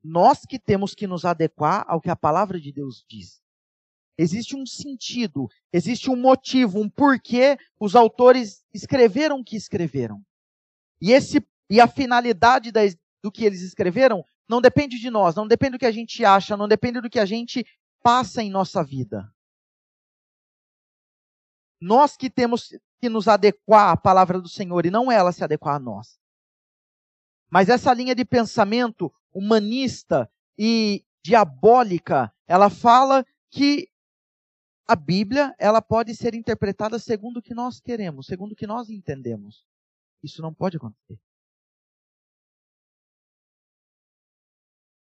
[0.03, 3.41] Nós que temos que nos adequar ao que a palavra de Deus diz.
[4.17, 10.21] Existe um sentido, existe um motivo, um porquê os autores escreveram o que escreveram.
[11.01, 15.47] E, esse, e a finalidade das, do que eles escreveram não depende de nós, não
[15.47, 17.65] depende do que a gente acha, não depende do que a gente
[18.03, 19.31] passa em nossa vida.
[21.79, 22.69] Nós que temos
[23.01, 26.19] que nos adequar à palavra do Senhor e não ela se adequar a nós.
[27.49, 33.89] Mas essa linha de pensamento humanista e diabólica, ela fala que
[34.87, 38.89] a Bíblia, ela pode ser interpretada segundo o que nós queremos, segundo o que nós
[38.89, 39.65] entendemos.
[40.21, 41.19] Isso não pode acontecer.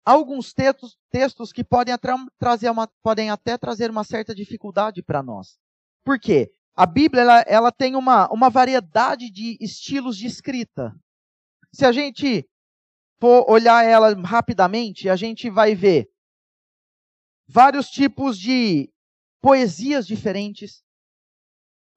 [0.05, 1.93] Há alguns textos, textos que podem,
[2.39, 5.59] trazer uma, podem até trazer uma certa dificuldade para nós.
[6.03, 6.51] Por quê?
[6.75, 10.95] A Bíblia ela, ela tem uma, uma variedade de estilos de escrita.
[11.73, 12.47] se a gente
[13.19, 16.09] for olhar ela rapidamente, a gente vai ver
[17.47, 18.91] vários tipos de
[19.41, 20.83] poesias diferentes,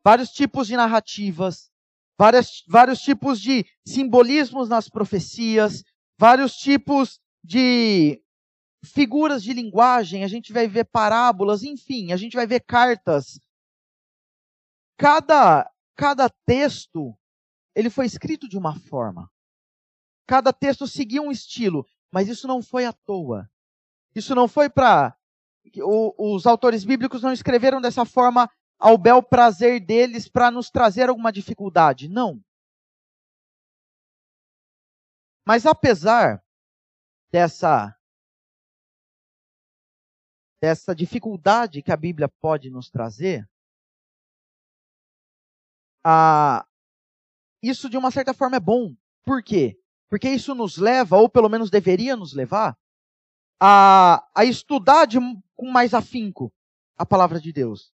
[0.05, 1.71] vários tipos de narrativas,
[2.19, 5.83] várias, vários tipos de simbolismos nas profecias,
[6.19, 8.21] vários tipos de
[8.85, 13.39] figuras de linguagem, a gente vai ver parábolas, enfim, a gente vai ver cartas.
[14.97, 17.17] Cada, cada texto,
[17.75, 19.31] ele foi escrito de uma forma.
[20.27, 23.51] Cada texto seguia um estilo, mas isso não foi à toa.
[24.15, 25.17] Isso não foi para.
[26.19, 31.33] Os autores bíblicos não escreveram dessa forma ao bel prazer deles para nos trazer alguma
[31.33, 32.09] dificuldade.
[32.09, 32.43] Não.
[35.47, 36.43] Mas apesar
[37.31, 37.95] dessa
[40.61, 43.47] dessa dificuldade que a Bíblia pode nos trazer,
[46.05, 46.67] ah,
[47.63, 48.95] isso de uma certa forma é bom.
[49.25, 49.79] Por quê?
[50.11, 52.77] Porque isso nos leva, ou pelo menos deveria nos levar,
[53.59, 55.19] a, a estudar de,
[55.57, 56.53] com mais afinco
[56.97, 57.93] a palavra de Deus.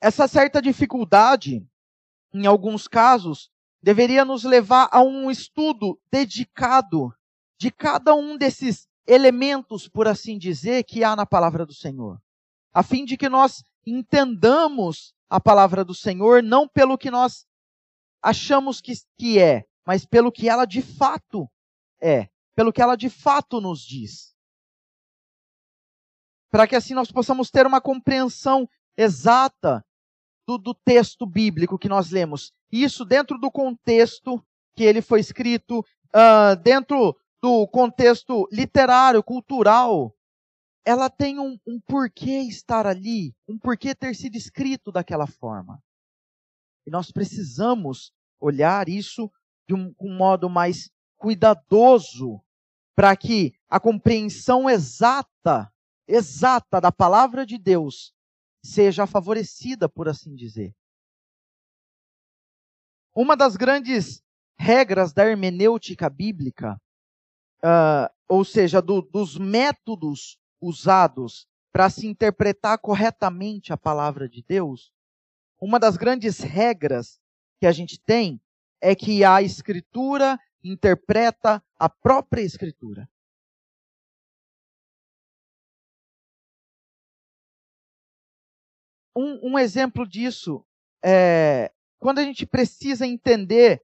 [0.00, 1.66] Essa certa dificuldade,
[2.32, 3.50] em alguns casos,
[3.82, 7.14] deveria nos levar a um estudo dedicado
[7.58, 12.20] de cada um desses elementos, por assim dizer, que há na palavra do Senhor,
[12.72, 17.44] a fim de que nós entendamos a palavra do Senhor não pelo que nós
[18.22, 21.50] achamos que, que é, mas pelo que ela de fato
[22.00, 24.32] é, pelo que ela de fato nos diz.
[26.52, 29.84] Para que assim nós possamos ter uma compreensão exata
[30.46, 32.52] do, do texto bíblico que nós lemos.
[32.70, 34.40] Isso dentro do contexto
[34.76, 35.80] que ele foi escrito,
[36.14, 40.13] uh, dentro do contexto literário, cultural,
[40.84, 45.82] ela tem um, um porquê estar ali, um porquê ter sido escrito daquela forma.
[46.86, 49.30] E nós precisamos olhar isso
[49.66, 52.40] de um, um modo mais cuidadoso
[52.94, 55.72] para que a compreensão exata,
[56.06, 58.14] exata da palavra de Deus
[58.62, 60.74] seja favorecida, por assim dizer.
[63.14, 64.22] Uma das grandes
[64.58, 66.78] regras da hermenêutica bíblica
[67.64, 74.92] uh, ou seja, do, dos métodos usados para se interpretar corretamente a palavra de Deus,
[75.60, 77.20] uma das grandes regras
[77.60, 78.40] que a gente tem
[78.80, 83.08] é que a Escritura interpreta a própria Escritura.
[89.16, 90.64] Um, um, exemplo disso
[91.04, 93.82] é quando a gente precisa entender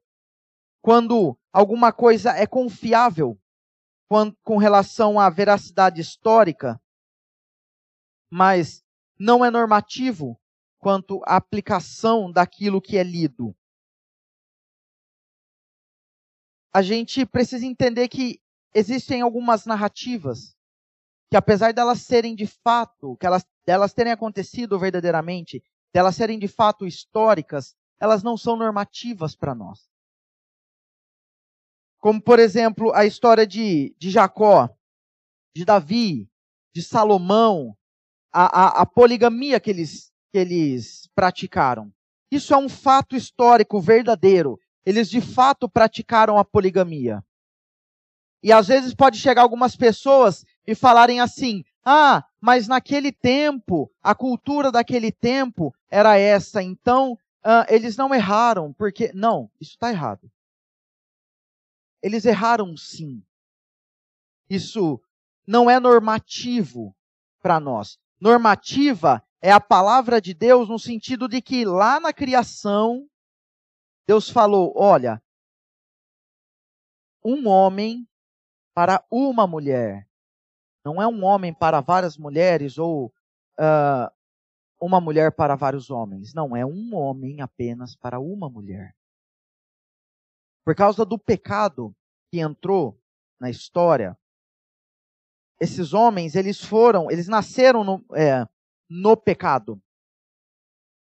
[0.83, 3.39] quando alguma coisa é confiável
[4.43, 6.81] com relação à veracidade histórica,
[8.29, 8.85] mas
[9.19, 10.41] não é normativo
[10.79, 13.55] quanto à aplicação daquilo que é lido.
[16.73, 18.41] A gente precisa entender que
[18.75, 20.57] existem algumas narrativas
[21.29, 26.49] que, apesar delas serem de fato, que elas, delas terem acontecido verdadeiramente, delas serem de
[26.49, 29.90] fato históricas, elas não são normativas para nós.
[32.01, 34.69] Como, por exemplo, a história de, de Jacó,
[35.55, 36.29] de Davi,
[36.75, 37.77] de Salomão,
[38.33, 41.93] a, a, a poligamia que eles, que eles praticaram.
[42.31, 44.59] Isso é um fato histórico verdadeiro.
[44.87, 47.23] Eles de fato praticaram a poligamia.
[48.43, 54.15] E às vezes pode chegar algumas pessoas e falarem assim: ah, mas naquele tempo, a
[54.15, 57.19] cultura daquele tempo era essa, então
[57.69, 59.11] eles não erraram, porque.
[59.15, 60.31] Não, isso está errado.
[62.03, 63.23] Eles erraram sim.
[64.49, 65.01] Isso
[65.47, 66.95] não é normativo
[67.41, 67.99] para nós.
[68.21, 73.09] Normativa é a palavra de Deus no sentido de que lá na criação,
[74.07, 75.23] Deus falou: olha,
[77.25, 78.07] um homem
[78.75, 80.09] para uma mulher.
[80.85, 83.13] Não é um homem para várias mulheres ou
[83.59, 84.11] uh,
[84.81, 86.33] uma mulher para vários homens.
[86.33, 88.95] Não, é um homem apenas para uma mulher.
[90.65, 91.95] Por causa do pecado
[92.31, 93.01] que entrou
[93.41, 94.17] na história,
[95.61, 98.47] esses homens, eles foram, eles nasceram no, é,
[98.89, 99.81] no pecado.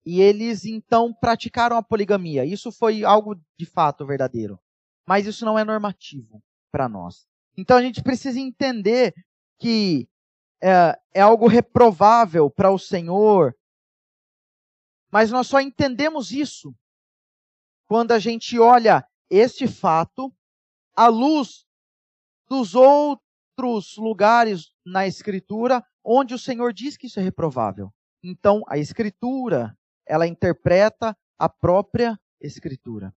[0.05, 2.43] E eles então praticaram a poligamia.
[2.43, 4.59] Isso foi algo de fato verdadeiro.
[5.07, 7.27] Mas isso não é normativo para nós.
[7.55, 9.13] Então a gente precisa entender
[9.59, 10.09] que
[10.61, 13.55] é, é algo reprovável para o Senhor.
[15.11, 16.73] Mas nós só entendemos isso
[17.87, 20.31] quando a gente olha este fato
[20.93, 21.65] à luz
[22.49, 27.93] dos outros lugares na Escritura onde o Senhor diz que isso é reprovável.
[28.21, 33.15] Então, a Escritura, ela interpreta a própria Escritura.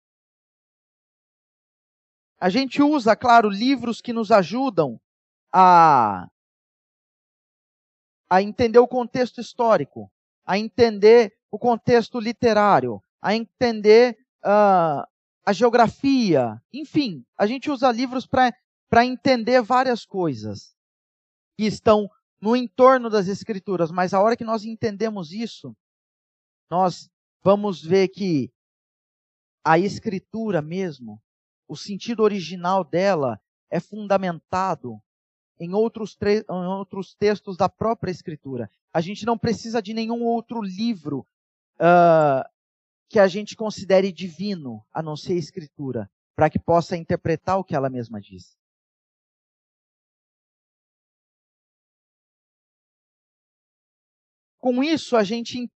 [2.38, 5.00] A gente usa, claro, livros que nos ajudam
[5.50, 6.28] a,
[8.28, 10.12] a entender o contexto histórico,
[10.44, 15.06] a entender o contexto literário, a entender uh,
[15.44, 20.74] a geografia, enfim, a gente usa livros para entender várias coisas
[21.56, 22.08] que estão
[22.40, 25.76] no entorno das Escrituras, mas a hora que nós entendemos isso,
[26.70, 27.10] nós
[27.42, 28.52] vamos ver que
[29.64, 31.20] a Escritura mesmo
[31.68, 33.40] o sentido original dela
[33.70, 35.00] é fundamentado
[35.58, 38.68] em outros, em outros textos da própria Escritura.
[38.92, 41.26] A gente não precisa de nenhum outro livro
[41.76, 42.51] uh,
[43.12, 47.64] que a gente considere divino, a não ser a Escritura, para que possa interpretar o
[47.64, 48.56] que ela mesma diz.
[54.58, 55.70] Com isso, a gente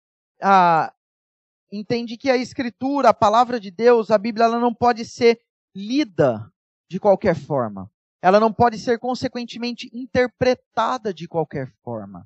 [1.70, 5.42] entende que a Escritura, a palavra de Deus, a Bíblia, ela não pode ser
[5.76, 6.50] lida
[6.90, 7.92] de qualquer forma.
[8.22, 12.26] Ela não pode ser, consequentemente, interpretada de qualquer forma.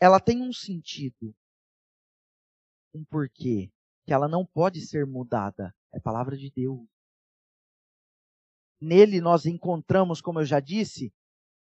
[0.00, 1.34] Ela tem um sentido,
[2.94, 3.70] um porquê,
[4.06, 5.74] que ela não pode ser mudada.
[5.92, 6.86] É palavra de Deus.
[8.80, 11.12] Nele nós encontramos, como eu já disse,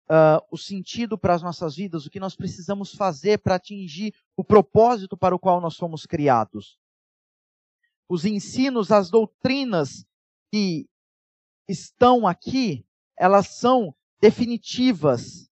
[0.10, 4.44] uh, o sentido para as nossas vidas, o que nós precisamos fazer para atingir o
[4.44, 6.80] propósito para o qual nós fomos criados
[8.14, 10.06] os ensinos, as doutrinas
[10.52, 10.88] que
[11.68, 12.86] estão aqui,
[13.18, 15.50] elas são definitivas.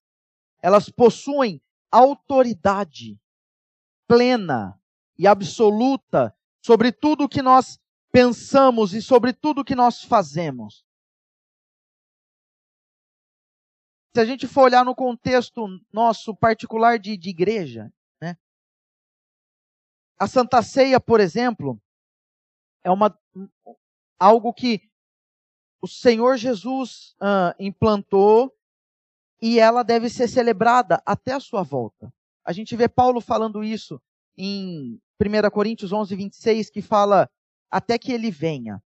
[0.61, 1.61] Elas possuem
[1.91, 3.19] autoridade
[4.07, 4.79] plena
[5.17, 7.79] e absoluta sobre tudo o que nós
[8.11, 10.85] pensamos e sobre tudo o que nós fazemos.
[14.13, 18.37] Se a gente for olhar no contexto nosso particular de, de igreja, né?
[20.19, 21.81] A Santa Ceia, por exemplo,
[22.83, 23.17] é uma,
[24.19, 24.89] algo que
[25.81, 28.53] o Senhor Jesus uh, implantou
[29.41, 32.13] e ela deve ser celebrada até a sua volta.
[32.45, 34.01] A gente vê Paulo falando isso
[34.37, 37.29] em 1 Coríntios 11, 26, que fala
[37.69, 38.81] até que ele venha.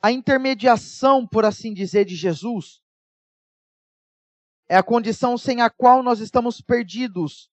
[0.00, 2.80] A intermediação, por assim dizer, de Jesus
[4.68, 7.50] é a condição sem a qual nós estamos perdidos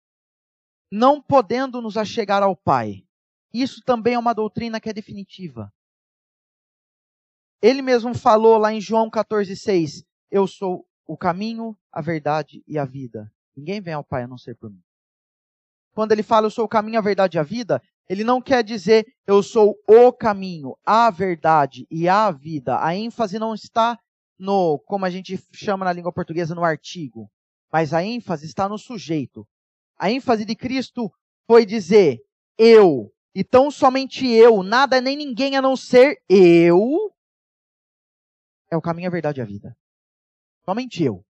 [0.91, 3.07] não podendo nos achegar ao Pai.
[3.53, 5.73] Isso também é uma doutrina que é definitiva.
[7.63, 12.85] Ele mesmo falou lá em João 14,6: Eu sou o caminho, a verdade e a
[12.85, 13.31] vida.
[13.57, 14.81] Ninguém vem ao Pai a não ser por mim.
[15.93, 18.65] Quando ele fala eu sou o caminho, a verdade e a vida, ele não quer
[18.65, 22.83] dizer eu sou o caminho, a verdade e a vida.
[22.83, 23.99] A ênfase não está
[24.39, 27.31] no, como a gente chama na língua portuguesa, no artigo,
[27.71, 29.47] mas a ênfase está no sujeito.
[29.99, 31.13] A ênfase de Cristo
[31.47, 32.21] foi dizer
[32.57, 33.13] eu.
[33.35, 37.13] Então somente eu, nada nem ninguém a não ser eu
[38.71, 39.77] é o caminho, a verdade e a vida.
[40.65, 41.25] Somente eu.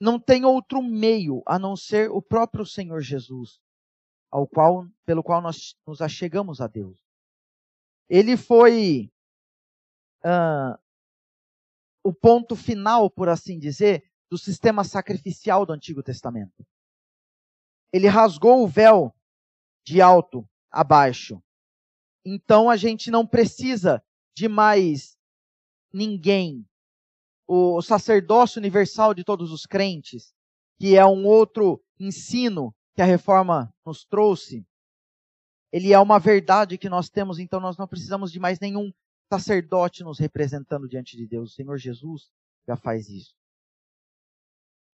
[0.00, 3.60] Não tem outro meio a não ser o próprio Senhor Jesus,
[4.30, 7.00] ao qual, pelo qual nós nos achegamos a Deus.
[8.08, 9.10] Ele foi
[10.24, 10.78] uh,
[12.04, 16.64] o ponto final, por assim dizer, do sistema sacrificial do Antigo Testamento.
[17.92, 19.14] Ele rasgou o véu
[19.84, 21.42] de alto a baixo.
[22.24, 24.02] Então a gente não precisa
[24.36, 25.16] de mais
[25.92, 26.66] ninguém.
[27.46, 30.34] O sacerdócio universal de todos os crentes,
[30.78, 34.66] que é um outro ensino que a reforma nos trouxe,
[35.72, 38.92] ele é uma verdade que nós temos, então nós não precisamos de mais nenhum
[39.32, 41.52] sacerdote nos representando diante de Deus.
[41.52, 42.30] O Senhor Jesus
[42.66, 43.34] já faz isso.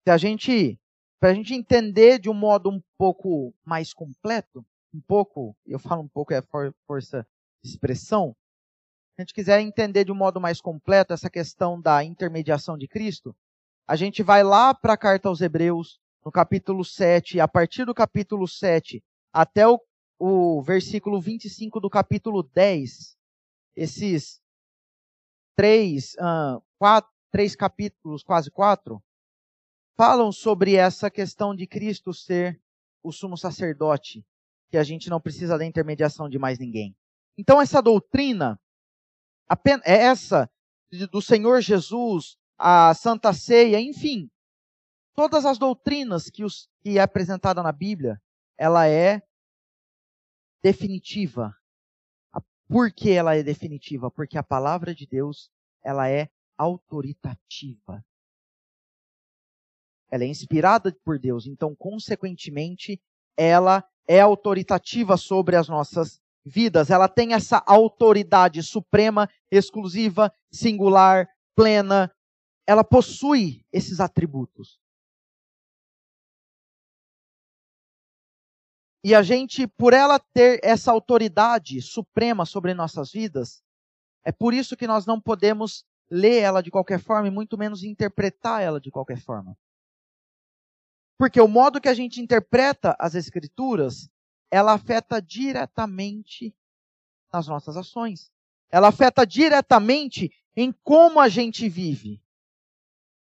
[0.03, 0.79] Se a gente,
[1.19, 4.65] para a gente entender de um modo um pouco mais completo,
[4.95, 6.41] um pouco, eu falo um pouco é
[6.87, 7.27] força
[7.63, 8.35] de expressão,
[9.15, 12.87] se a gente quiser entender de um modo mais completo essa questão da intermediação de
[12.87, 13.35] Cristo,
[13.87, 17.85] a gente vai lá para a carta aos Hebreus, no capítulo 7, e a partir
[17.85, 19.79] do capítulo 7 até o,
[20.19, 23.15] o versículo 25 do capítulo 10,
[23.75, 24.41] esses
[25.55, 29.01] três, uh, quatro, três capítulos, quase quatro,
[29.95, 32.59] falam sobre essa questão de Cristo ser
[33.03, 34.25] o sumo sacerdote,
[34.69, 36.95] que a gente não precisa da intermediação de mais ninguém.
[37.37, 38.59] Então, essa doutrina,
[39.83, 40.49] é essa
[41.11, 44.29] do Senhor Jesus, a Santa Ceia, enfim,
[45.13, 48.21] todas as doutrinas que, os, que é apresentada na Bíblia,
[48.57, 49.21] ela é
[50.63, 51.55] definitiva,
[52.67, 54.09] por que ela é definitiva?
[54.09, 55.51] Porque a palavra de Deus,
[55.83, 58.03] ela é autoritativa.
[60.09, 63.01] ela é inspirada por Deus, então, consequentemente,
[63.35, 66.89] ela é autoritativa sobre as nossas vidas.
[66.89, 72.11] Ela tem essa autoridade suprema, exclusiva, singular, plena.
[72.67, 74.79] Ela possui esses atributos.
[79.03, 83.63] E a gente, por ela ter essa autoridade suprema sobre nossas vidas,
[84.23, 87.83] é por isso que nós não podemos ler ela de qualquer forma e muito menos
[87.83, 89.55] interpretar ela de qualquer forma.
[91.17, 94.09] Porque o modo que a gente interpreta as escrituras,
[94.51, 96.55] ela afeta diretamente
[97.31, 98.31] nas nossas ações.
[98.69, 102.21] Ela afeta diretamente em como a gente vive.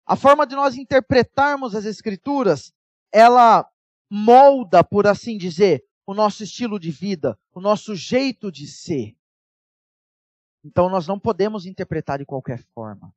[0.06, 2.74] A forma de nós interpretarmos as escrituras,
[3.12, 3.70] ela
[4.10, 9.18] molda, por assim dizer, o nosso estilo de vida, o nosso jeito de ser.
[10.64, 13.14] Então nós não podemos interpretar de qualquer forma.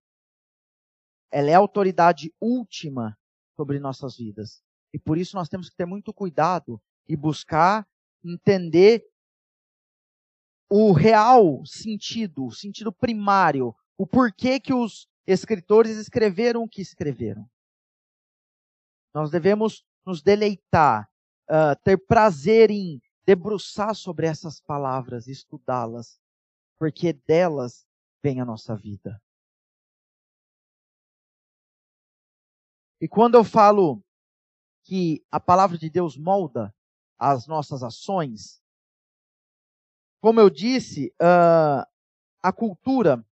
[1.31, 3.17] Ela é a autoridade última
[3.61, 4.63] sobre nossas vidas.
[4.91, 7.87] E por isso nós temos que ter muito cuidado e buscar
[8.25, 9.05] entender
[10.71, 17.47] o real sentido, o sentido primário, o porquê que os escritores escreveram o que escreveram.
[19.15, 21.07] Nós devemos nos deleitar,
[21.51, 26.19] uh, ter prazer em debruçar sobre essas palavras, estudá-las,
[26.79, 27.85] porque delas
[28.23, 29.21] vem a nossa vida.
[33.01, 34.05] E quando eu falo
[34.85, 36.75] que a palavra de Deus molda
[37.19, 38.63] as nossas ações,
[40.21, 41.87] como eu disse, uh,
[42.43, 43.25] a cultura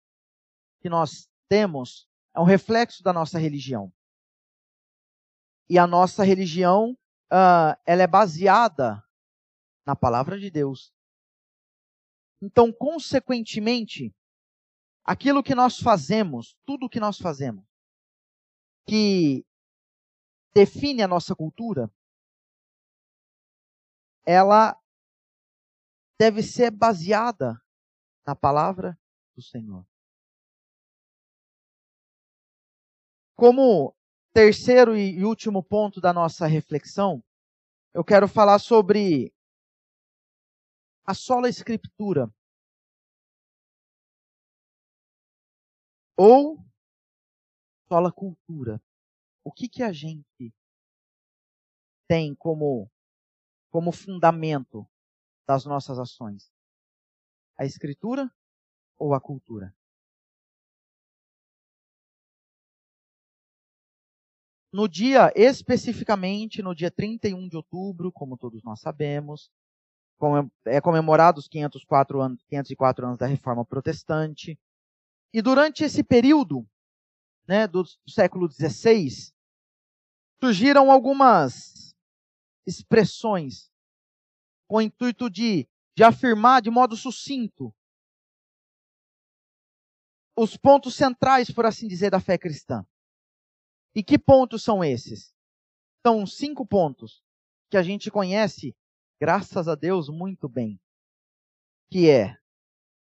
[0.80, 3.92] que nós temos é um reflexo da nossa religião.
[5.70, 6.92] E a nossa religião,
[7.32, 9.04] uh, ela é baseada
[9.86, 10.94] na palavra de Deus.
[12.42, 14.16] Então, consequentemente,
[15.04, 17.66] aquilo que nós fazemos, tudo que nós fazemos,
[18.86, 19.47] que
[20.54, 21.92] define a nossa cultura,
[24.26, 24.78] ela
[26.20, 27.62] deve ser baseada
[28.26, 29.00] na palavra
[29.36, 29.86] do Senhor.
[33.36, 33.96] Como
[34.34, 37.24] terceiro e último ponto da nossa reflexão,
[37.94, 39.34] eu quero falar sobre
[41.06, 42.30] a sola escritura.
[46.18, 46.58] Ou
[47.88, 48.82] sola cultura
[49.48, 50.54] o que, que a gente
[52.06, 52.92] tem como,
[53.72, 54.86] como fundamento
[55.48, 56.52] das nossas ações?
[57.58, 58.30] A escritura
[58.98, 59.74] ou a cultura?
[64.70, 69.50] No dia, especificamente no dia 31 de outubro, como todos nós sabemos,
[70.66, 74.60] é comemorado os 504 anos, 504 anos da Reforma Protestante.
[75.34, 76.68] E durante esse período,
[77.48, 79.37] né, do, século XVI,
[80.40, 81.96] surgiram algumas
[82.66, 83.72] expressões
[84.68, 87.74] com o intuito de, de afirmar de modo sucinto
[90.38, 92.86] os pontos centrais, por assim dizer, da fé cristã.
[93.96, 95.34] E que pontos são esses?
[96.06, 97.24] São cinco pontos
[97.72, 98.76] que a gente conhece,
[99.20, 100.80] graças a Deus, muito bem.
[101.90, 102.38] Que é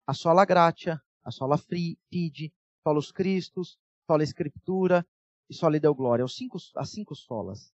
[0.05, 2.53] a sola gratia, a sola fide,
[2.85, 5.07] solos Cristos, sola escritura,
[5.49, 6.25] e só lhe deu glória.
[6.25, 7.73] Os cinco, as cinco solas.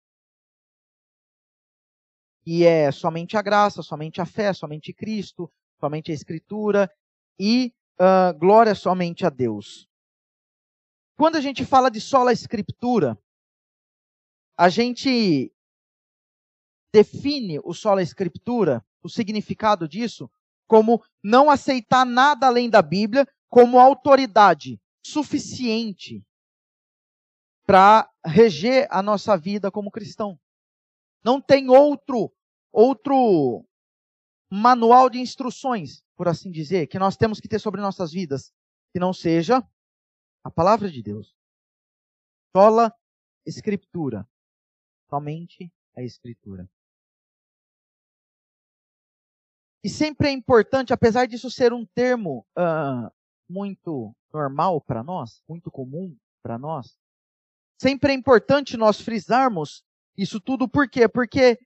[2.46, 6.90] E é somente a graça, somente a fé, somente Cristo, somente a Escritura
[7.40, 9.88] e uh, glória somente a Deus.
[11.18, 13.18] Quando a gente fala de sola Escritura,
[14.58, 15.52] a gente
[16.94, 20.30] define o sola Escritura, o significado disso,
[20.68, 26.24] como não aceitar nada além da Bíblia como autoridade suficiente
[27.68, 30.40] para reger a nossa vida como cristão.
[31.24, 32.34] Não tem outro
[32.72, 33.66] outro
[34.50, 38.54] manual de instruções, por assim dizer, que nós temos que ter sobre nossas vidas,
[38.94, 39.62] que não seja
[40.44, 41.36] a palavra de Deus.
[42.56, 42.94] Sola
[43.46, 44.28] escritura.
[45.10, 46.70] Somente a escritura.
[49.84, 53.12] E sempre é importante, apesar disso ser um termo uh,
[53.50, 56.98] muito normal para nós, muito comum para nós,
[57.78, 59.84] Sempre é importante nós frisarmos
[60.18, 61.08] isso tudo, por quê?
[61.08, 61.60] Porque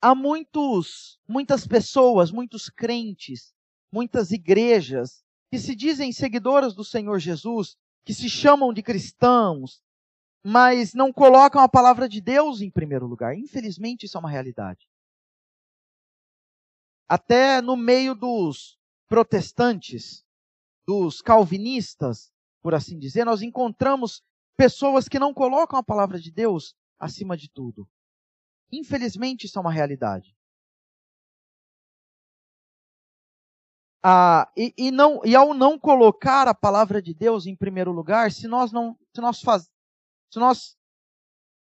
[0.00, 3.52] há muitos, muitas pessoas, muitos crentes,
[3.90, 9.82] muitas igrejas que se dizem seguidoras do Senhor Jesus, que se chamam de cristãos,
[10.44, 13.36] mas não colocam a palavra de Deus em primeiro lugar.
[13.36, 14.88] Infelizmente, isso é uma realidade.
[17.08, 18.78] Até no meio dos
[19.08, 20.24] protestantes,
[20.86, 22.32] dos calvinistas,
[22.62, 24.22] por assim dizer, nós encontramos
[24.56, 27.88] pessoas que não colocam a palavra de Deus acima de tudo.
[28.72, 30.36] Infelizmente, isso é uma realidade.
[34.02, 38.30] Ah, e, e, não, e ao não colocar a palavra de Deus em primeiro lugar,
[38.30, 39.68] se nós não, se nós faz,
[40.32, 40.76] se nós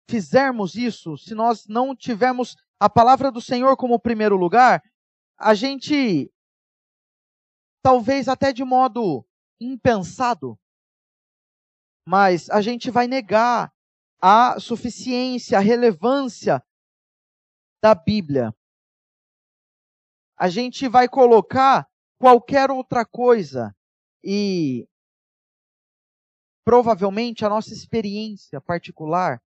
[0.10, 4.84] fizermos isso, se nós não tivermos a palavra do Senhor como primeiro lugar,
[5.38, 6.30] a gente
[7.82, 9.26] talvez até de modo
[9.60, 10.60] impensado,
[12.06, 13.74] mas a gente vai negar
[14.22, 16.64] a suficiência, a relevância
[17.82, 18.56] da Bíblia.
[20.38, 21.88] A gente vai colocar
[22.18, 23.76] qualquer outra coisa
[24.24, 24.88] e
[26.64, 29.42] provavelmente a nossa experiência particular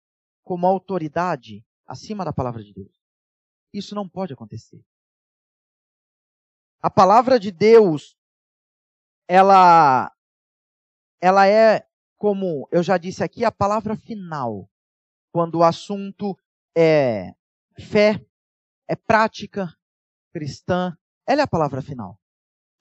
[0.42, 3.00] como autoridade acima da palavra de Deus.
[3.72, 4.84] Isso não pode acontecer.
[6.82, 8.16] A palavra de Deus,
[9.28, 10.12] ela,
[11.20, 11.88] ela é,
[12.24, 14.66] como eu já disse aqui, a palavra final.
[15.30, 16.34] Quando o assunto
[16.74, 17.34] é
[17.78, 18.18] fé,
[18.88, 19.70] é prática
[20.32, 20.96] cristã,
[21.26, 22.18] ela é a palavra final.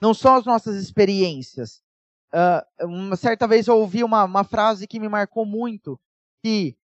[0.01, 1.83] Não são as nossas experiências.
[2.33, 5.99] Uh, uma certa vez eu ouvi uma, uma frase que me marcou muito,
[6.41, 6.77] que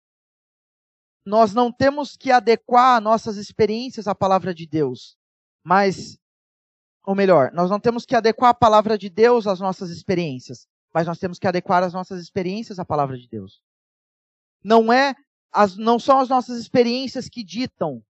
[1.26, 5.18] nós não temos que adequar nossas experiências à palavra de Deus,
[5.64, 6.20] mas,
[7.05, 11.06] ou melhor, nós não temos que adequar a palavra de Deus às nossas experiências, mas
[11.06, 13.62] nós temos que adequar as nossas experiências à palavra de Deus.
[14.64, 15.16] Não é,
[15.52, 18.04] as, não são as nossas experiências que ditam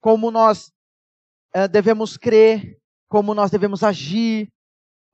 [0.00, 0.72] como nós
[1.56, 4.52] uh, devemos crer, como nós devemos agir,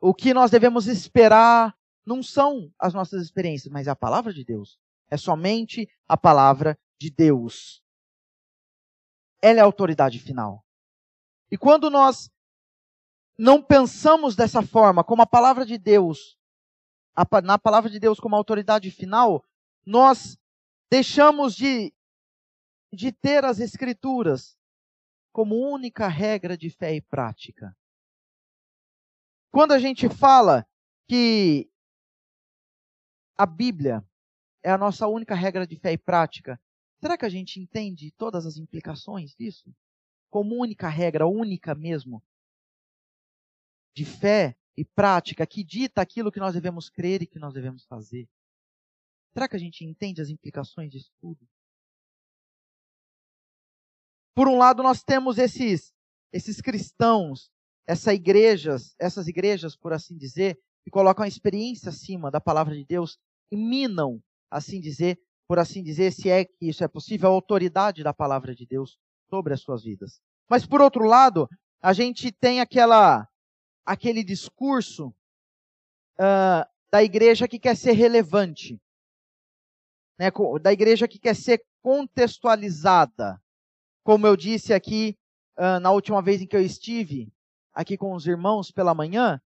[0.00, 1.76] o que nós devemos esperar.
[2.04, 4.78] Não são as nossas experiências, mas é a palavra de Deus.
[5.08, 7.82] É somente a palavra de Deus.
[9.40, 10.64] Ela é a autoridade final.
[11.50, 12.30] E quando nós
[13.38, 16.36] não pensamos dessa forma, como a palavra de Deus,
[17.42, 19.44] na palavra de Deus como autoridade final,
[19.84, 20.38] nós
[20.90, 21.92] deixamos de,
[22.92, 24.56] de ter as Escrituras
[25.32, 27.76] como única regra de fé e prática.
[29.50, 30.66] Quando a gente fala
[31.08, 31.70] que
[33.36, 34.04] a Bíblia
[34.62, 36.60] é a nossa única regra de fé e prática.
[37.00, 39.74] Será que a gente entende todas as implicações disso?
[40.28, 42.22] Como única regra, única mesmo,
[43.94, 47.84] de fé e prática que dita aquilo que nós devemos crer e que nós devemos
[47.84, 48.28] fazer.
[49.32, 51.46] Será que a gente entende as implicações disso tudo?
[54.34, 55.92] Por um lado, nós temos esses,
[56.32, 57.50] esses cristãos,
[57.86, 62.84] essas igrejas, essas igrejas, por assim dizer, que colocam a experiência acima da palavra de
[62.84, 63.18] Deus
[63.50, 68.02] e minam assim dizer, por assim dizer, se é que isso é possível, a autoridade
[68.02, 68.98] da palavra de Deus
[69.28, 70.20] sobre as suas vidas.
[70.48, 71.48] Mas por outro lado,
[71.82, 73.28] a gente tem aquela
[73.90, 75.08] aquele discurso
[76.16, 78.80] uh, da igreja que quer ser relevante,
[80.16, 80.30] né,
[80.62, 83.42] da igreja que quer ser contextualizada.
[84.04, 85.18] Como eu disse aqui
[85.58, 87.32] uh, na última vez em que eu estive
[87.74, 89.42] aqui com os irmãos pela manhã,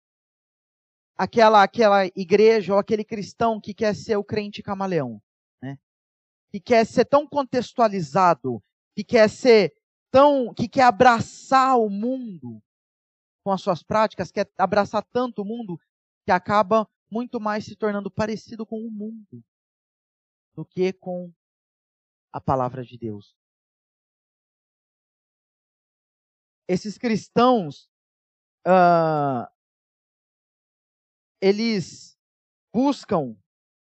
[1.18, 5.20] aquela, aquela igreja ou aquele cristão que quer ser o crente camaleão,
[5.62, 5.78] né?
[6.50, 8.62] Que quer ser tão contextualizado,
[8.96, 9.74] que quer ser
[10.10, 12.62] tão, que quer abraçar o mundo
[13.42, 15.80] com as suas práticas, quer abraçar tanto o mundo
[16.24, 19.42] que acaba muito mais se tornando parecido com o mundo
[20.54, 21.32] do que com
[22.32, 23.34] a palavra de Deus.
[26.68, 27.90] Esses cristãos
[28.66, 29.50] uh,
[31.40, 32.16] eles
[32.72, 33.36] buscam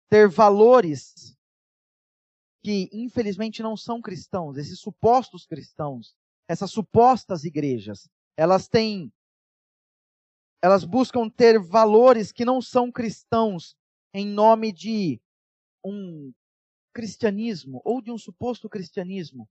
[0.09, 1.37] ter valores
[2.63, 6.15] que infelizmente não são cristãos, esses supostos cristãos,
[6.47, 9.11] essas supostas igrejas, elas têm
[10.63, 13.75] elas buscam ter valores que não são cristãos
[14.13, 15.21] em nome de
[15.83, 16.31] um
[16.93, 19.49] cristianismo ou de um suposto cristianismo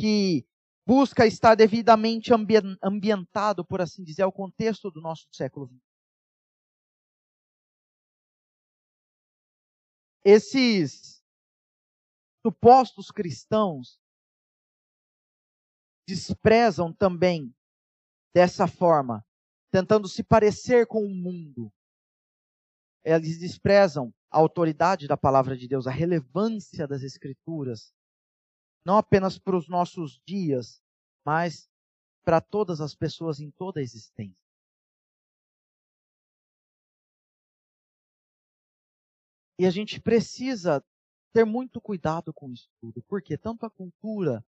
[0.00, 0.46] que
[0.86, 2.30] busca estar devidamente
[2.82, 5.94] ambientado, por assim dizer, ao contexto do nosso século XX.
[10.24, 11.22] esses
[12.44, 14.00] supostos cristãos
[16.08, 17.54] desprezam também
[18.34, 19.24] dessa forma,
[19.74, 21.68] tentando se parecer com o mundo.
[23.02, 27.92] Eles desprezam a autoridade da palavra de Deus, a relevância das Escrituras,
[28.86, 30.80] não apenas para os nossos dias,
[31.26, 31.68] mas
[32.22, 34.38] para todas as pessoas em toda a existência.
[39.58, 40.84] E a gente precisa
[41.32, 44.44] ter muito cuidado com isso tudo, porque tanto a cultura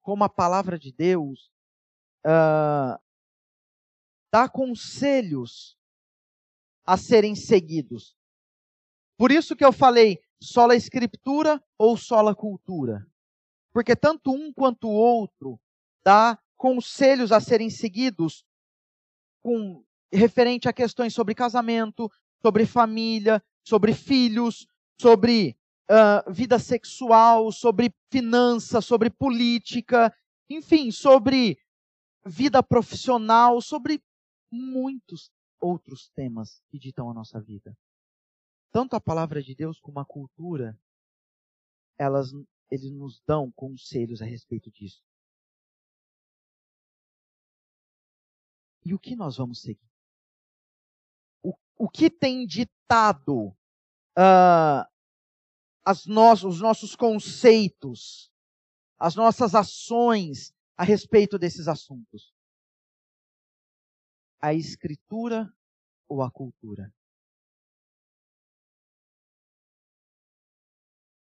[0.00, 1.52] como a palavra de Deus
[2.24, 2.98] uh,
[4.32, 5.76] dá conselhos
[6.84, 8.16] a serem seguidos.
[9.16, 13.06] Por isso que eu falei sola escritura ou sola cultura?
[13.72, 15.60] Porque tanto um quanto o outro
[16.04, 18.44] dá conselhos a serem seguidos
[19.42, 22.10] com referente a questões sobre casamento,
[22.42, 24.66] sobre família, sobre filhos,
[25.00, 25.56] sobre
[25.90, 30.12] uh, vida sexual, sobre finanças, sobre política,
[30.48, 31.58] enfim, sobre
[32.24, 34.02] vida profissional, sobre
[34.50, 35.30] muitos
[35.60, 37.76] outros temas que ditam a nossa vida.
[38.72, 40.78] Tanto a palavra de Deus como a cultura,
[41.98, 42.32] elas,
[42.70, 45.02] eles nos dão conselhos a respeito disso.
[48.84, 49.90] E o que nós vamos seguir?
[51.42, 53.48] O, o que tem ditado
[54.16, 54.88] uh,
[55.84, 58.32] as no, os nossos conceitos,
[58.98, 62.32] as nossas ações a respeito desses assuntos?
[64.40, 65.52] A escritura
[66.08, 66.92] ou a cultura?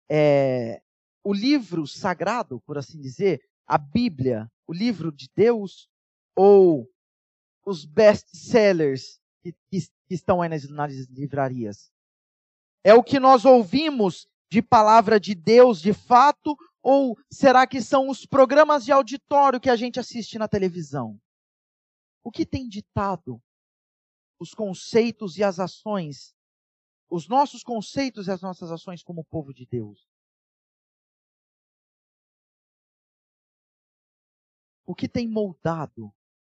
[0.09, 0.81] É,
[1.23, 5.89] o livro sagrado, por assim dizer, a Bíblia, o livro de Deus,
[6.35, 6.89] ou
[7.65, 11.91] os best-sellers que, que, estão aí nas, nas livrarias?
[12.83, 16.55] É o que nós ouvimos de palavra de Deus de fato?
[16.81, 21.19] Ou será que são os programas de auditório que a gente assiste na televisão?
[22.23, 23.43] O que tem ditado
[24.39, 26.33] os conceitos e as ações,
[27.09, 30.09] os nossos conceitos e as nossas ações como povo de Deus?
[34.85, 36.13] O que tem moldado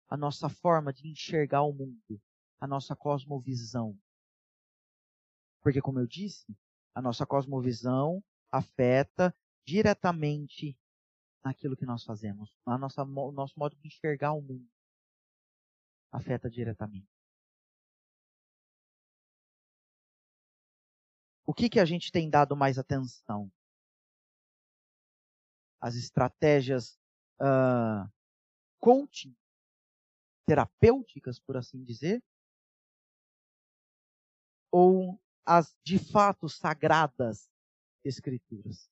[0.09, 2.21] a nossa forma de enxergar o mundo,
[2.61, 3.99] a nossa cosmovisão?
[5.63, 6.57] Porque, como eu disse,
[6.95, 10.79] a nossa cosmovisão afeta diretamente
[11.45, 12.57] naquilo que nós fazemos.
[12.65, 14.76] A nossa, o nosso modo de enxergar o mundo
[16.17, 17.07] afeta diretamente.
[21.45, 23.53] O que, que a gente tem dado mais atenção?
[25.81, 26.99] As estratégias
[27.41, 28.11] uh,
[28.81, 29.37] coaching,
[30.47, 32.23] terapêuticas, por assim dizer?
[34.73, 37.49] Ou as de fato sagradas
[38.05, 38.89] Escrituras.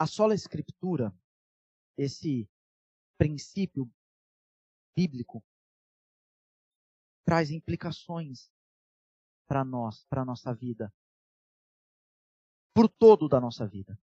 [0.00, 1.14] A sola Escritura,
[1.94, 2.48] esse
[3.18, 3.86] princípio
[4.96, 5.44] bíblico,
[7.22, 8.50] traz implicações
[9.46, 10.90] para nós, para a nossa vida,
[12.74, 14.00] por todo da nossa vida.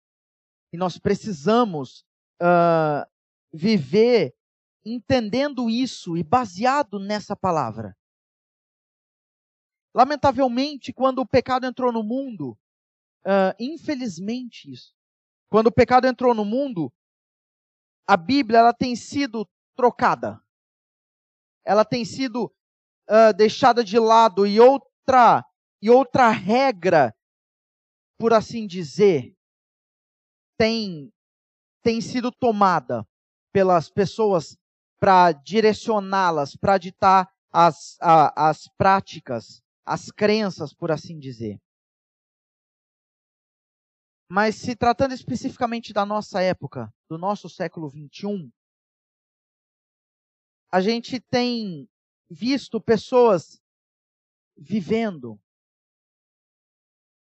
[0.70, 2.04] E nós precisamos
[2.42, 3.10] uh,
[3.50, 4.36] viver
[4.84, 7.96] entendendo isso e baseado nessa palavra.
[9.94, 12.50] Lamentavelmente, quando o pecado entrou no mundo,
[13.24, 14.95] uh, infelizmente isso,
[15.48, 16.92] quando o pecado entrou no mundo,
[18.06, 20.40] a Bíblia ela tem sido trocada,
[21.64, 22.44] ela tem sido
[23.08, 25.44] uh, deixada de lado e outra
[25.82, 27.14] e outra regra,
[28.18, 29.36] por assim dizer,
[30.58, 31.12] tem
[31.82, 33.06] tem sido tomada
[33.52, 34.56] pelas pessoas
[34.98, 41.60] para direcioná-las, para ditar as, a, as práticas, as crenças, por assim dizer.
[44.28, 48.50] Mas se tratando especificamente da nossa época, do nosso século 21,
[50.70, 51.88] a gente tem
[52.28, 53.62] visto pessoas
[54.56, 55.40] vivendo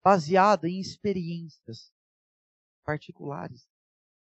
[0.04, 1.94] baseado em experiências
[2.84, 3.70] particulares,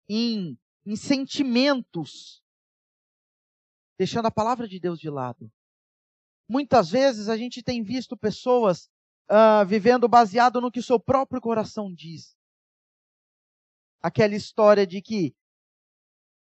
[0.08, 2.42] em, em sentimentos
[4.02, 5.50] deixando a palavra de Deus de lado.
[6.48, 8.90] Muitas vezes a gente tem visto pessoas
[9.30, 12.36] uh, vivendo baseado no que o seu próprio coração diz.
[14.02, 15.34] Aquela história de que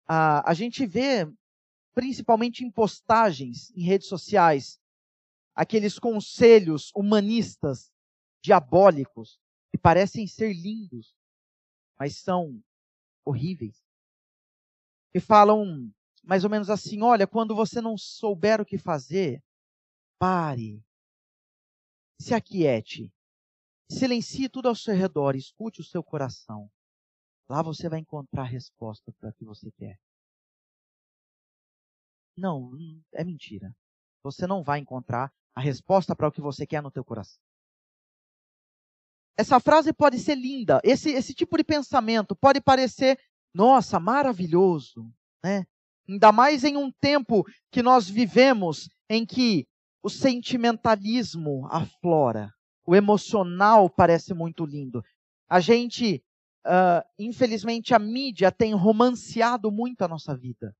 [0.09, 1.29] uh, a gente vê,
[1.93, 4.79] principalmente em postagens em redes sociais,
[5.53, 7.91] aqueles conselhos humanistas,
[8.41, 9.39] diabólicos,
[9.71, 11.15] que parecem ser lindos,
[11.97, 12.61] mas são
[13.25, 13.83] horríveis.
[15.11, 15.91] Que falam
[16.23, 19.43] mais ou menos assim: olha, quando você não souber o que fazer,
[20.17, 20.83] pare,
[22.19, 23.11] se aquiete,
[23.89, 26.71] silencie tudo ao seu redor, escute o seu coração.
[27.54, 29.99] Lá você vai encontrar a resposta para o que você quer.
[32.36, 32.72] Não,
[33.14, 33.72] é mentira.
[34.24, 37.39] Você não vai encontrar a resposta para o que você quer no teu coração.
[39.38, 43.20] Essa frase pode ser linda, esse, esse tipo de pensamento pode parecer,
[43.54, 45.64] nossa, maravilhoso, né?
[46.10, 49.68] Ainda mais em um tempo que nós vivemos em que
[50.01, 52.51] o sentimentalismo aflora,
[52.84, 55.04] o emocional parece muito lindo.
[55.47, 56.24] A gente,
[56.66, 60.76] uh, infelizmente, a mídia tem romanceado muito a nossa vida.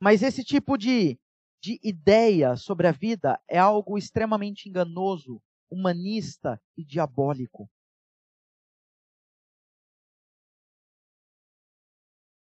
[0.00, 1.18] Mas esse tipo de,
[1.62, 7.70] de ideia sobre a vida é algo extremamente enganoso, humanista e diabólico.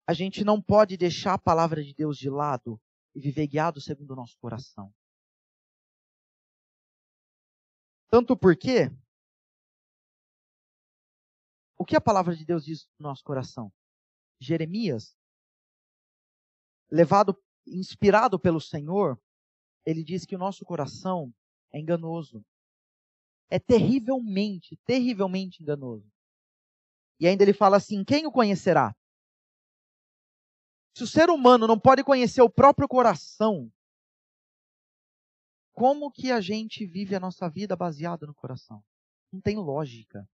[0.08, 2.80] A gente não pode deixar a palavra de Deus de lado
[3.14, 4.94] e viver guiado segundo o nosso coração.
[8.10, 8.90] Tanto porque
[11.82, 13.74] o que a palavra de Deus diz no nosso coração?
[14.40, 15.18] Jeremias,
[16.92, 19.20] levado, inspirado pelo Senhor,
[19.84, 21.34] ele diz que o nosso coração
[21.74, 22.46] é enganoso.
[23.50, 26.08] É terrivelmente, terrivelmente enganoso.
[27.20, 28.96] E ainda ele fala assim: quem o conhecerá?
[30.96, 33.74] Se o ser humano não pode conhecer o próprio coração,
[35.74, 38.84] como que a gente vive a nossa vida baseada no coração?
[39.34, 40.30] Não tem lógica.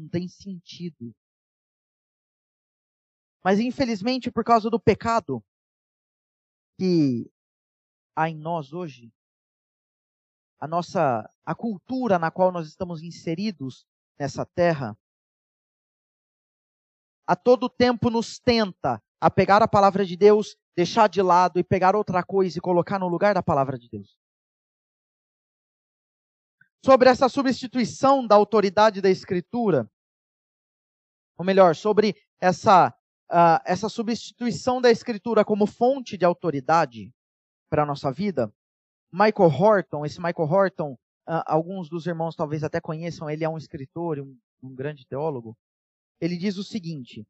[0.00, 1.14] Não tem sentido.
[3.44, 5.44] Mas infelizmente, por causa do pecado
[6.78, 7.30] que
[8.16, 9.12] há em nós hoje,
[10.58, 13.86] a nossa a cultura na qual nós estamos inseridos
[14.18, 14.96] nessa terra,
[17.26, 21.64] a todo tempo nos tenta a pegar a palavra de Deus, deixar de lado e
[21.64, 24.19] pegar outra coisa e colocar no lugar da palavra de Deus.
[26.84, 29.90] Sobre essa substituição da autoridade da Escritura,
[31.36, 32.88] ou melhor, sobre essa,
[33.30, 37.12] uh, essa substituição da Escritura como fonte de autoridade
[37.68, 38.52] para a nossa vida,
[39.12, 43.58] Michael Horton, esse Michael Horton, uh, alguns dos irmãos talvez até conheçam, ele é um
[43.58, 45.56] escritor, um, um grande teólogo.
[46.18, 47.26] Ele diz o seguinte: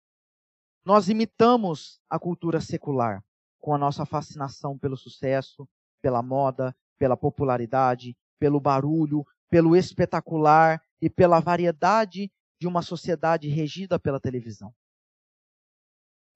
[0.85, 3.23] nós imitamos a cultura secular
[3.61, 5.69] com a nossa fascinação pelo sucesso,
[6.01, 13.99] pela moda, pela popularidade, pelo barulho, pelo espetacular e pela variedade de uma sociedade regida
[13.99, 14.75] pela televisão.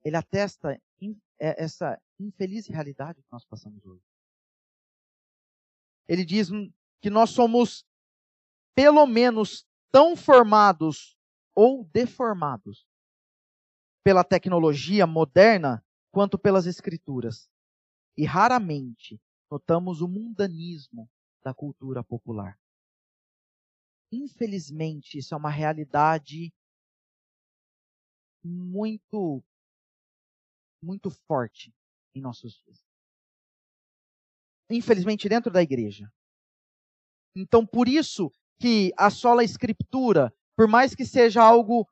[0.04, 0.78] Ele atesta
[1.40, 4.02] é, essa infeliz realidade que nós passamos hoje.
[6.08, 6.48] Ele diz
[7.00, 7.86] que nós somos,
[8.74, 11.16] pelo menos, tão formados
[11.54, 12.86] ou deformados
[14.02, 17.48] pela tecnologia moderna quanto pelas escrituras.
[18.16, 21.08] E raramente notamos o mundanismo
[21.42, 22.58] da cultura popular.
[24.14, 26.52] Infelizmente, isso é uma realidade
[28.44, 29.42] muito
[30.82, 31.74] muito forte
[32.14, 32.84] em nossos dias.
[34.70, 36.12] Infelizmente dentro da igreja.
[37.34, 41.88] Então, por isso que a sola escritura, por mais que seja algo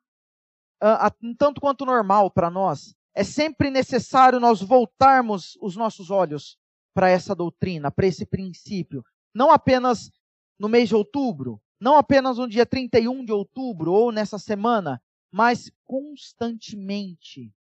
[1.21, 6.57] um tanto quanto normal para nós, é sempre necessário nós voltarmos os nossos olhos
[6.93, 9.03] para essa doutrina, para esse princípio.
[9.33, 10.11] Não apenas
[10.59, 15.69] no mês de outubro, não apenas no dia 31 de outubro ou nessa semana, mas
[15.83, 17.53] constantemente.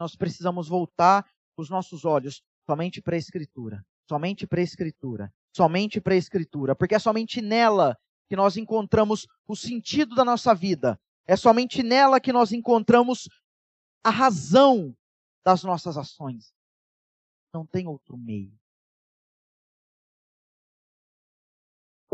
[0.00, 6.00] Nós precisamos voltar os nossos olhos somente para a Escritura, somente para a Escritura, somente
[6.00, 7.98] para a Escritura, porque é somente nela
[8.30, 13.28] que nós encontramos o sentido da nossa vida, é somente nela que nós encontramos
[14.02, 14.96] a razão
[15.44, 16.54] das nossas ações.
[17.52, 18.58] Não tem outro meio.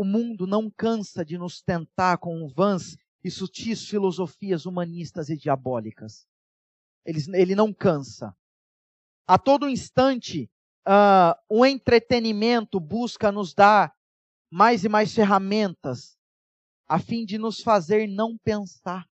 [0.01, 6.27] O mundo não cansa de nos tentar com vãs e sutis filosofias humanistas e diabólicas.
[7.05, 8.35] Ele, ele não cansa.
[9.27, 10.49] A todo instante,
[10.87, 13.95] uh, o entretenimento busca nos dar
[14.49, 16.17] mais e mais ferramentas
[16.87, 19.07] a fim de nos fazer não pensar.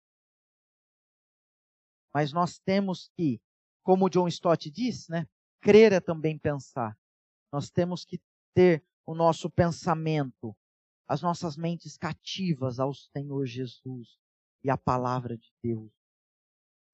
[2.15, 3.41] Mas nós temos que,
[3.83, 5.27] como John Stott diz, né,
[5.61, 6.97] crer é também pensar.
[7.53, 8.21] Nós temos que
[8.55, 10.57] ter o nosso pensamento,
[11.09, 14.19] as nossas mentes cativas ao Senhor Jesus
[14.65, 15.93] e à palavra de Deus,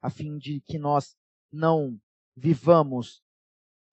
[0.01, 1.16] a fim de que nós
[1.51, 2.01] não
[2.36, 3.22] vivamos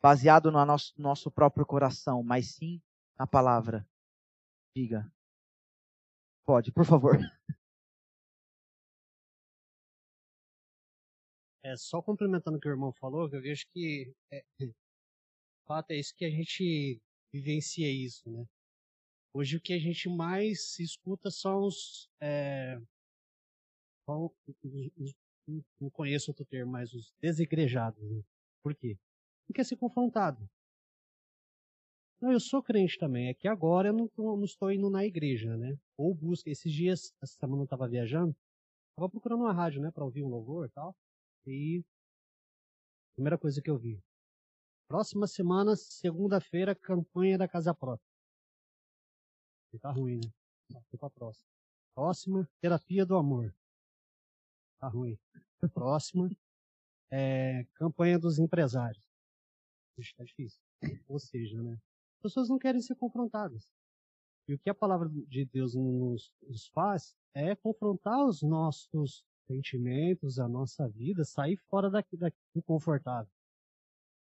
[0.01, 0.59] baseado no
[0.97, 2.81] nosso, próprio coração, mas sim
[3.17, 3.87] na palavra.
[4.75, 5.11] Diga,
[6.49, 7.15] Pode, por favor.
[11.61, 14.73] É, só complementando o que o irmão falou, eu vejo que é, o
[15.67, 16.99] fato é isso que a gente
[17.33, 18.45] vivencia isso, né?
[19.33, 22.79] Hoje o que a gente mais escuta são os, é,
[25.79, 28.01] não conheço outro termo, mas os desigrejados.
[28.01, 28.23] Né?
[28.63, 28.97] Por quê?
[29.47, 30.49] Porque é ser confrontado.
[32.21, 33.29] Não, eu sou crente também.
[33.29, 35.77] É que agora eu não, não estou indo na igreja, né?
[35.97, 36.49] Ou busca.
[36.49, 38.35] Esses dias, essa semana eu estava viajando,
[38.91, 40.95] estava procurando uma rádio, né, para ouvir um louvor e tal.
[41.47, 41.83] E
[43.15, 44.01] primeira coisa que eu vi.
[44.89, 48.08] Próxima semana, segunda-feira, campanha da Casa Própria.
[49.73, 50.81] E tá ruim, né?
[50.89, 51.47] Foi pra próxima.
[51.93, 53.53] Próxima, terapia do amor.
[54.79, 55.17] Tá ruim.
[55.73, 56.29] Próxima,
[57.11, 59.03] é, campanha dos empresários.
[59.97, 60.61] Está difícil.
[61.07, 61.77] Ou seja, né?
[62.15, 63.69] As pessoas não querem ser confrontadas.
[64.47, 70.39] E o que a palavra de Deus nos, nos faz é confrontar os nossos sentimentos,
[70.39, 73.31] a nossa vida, sair fora daqui, daqui do confortável.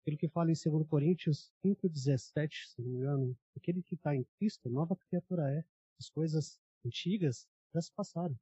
[0.03, 4.25] Aquilo que fala em 2 Coríntios 5,17, se não me engano, aquele que está em
[4.39, 5.65] Cristo, nova criatura é.
[5.99, 8.35] As coisas antigas já se passaram.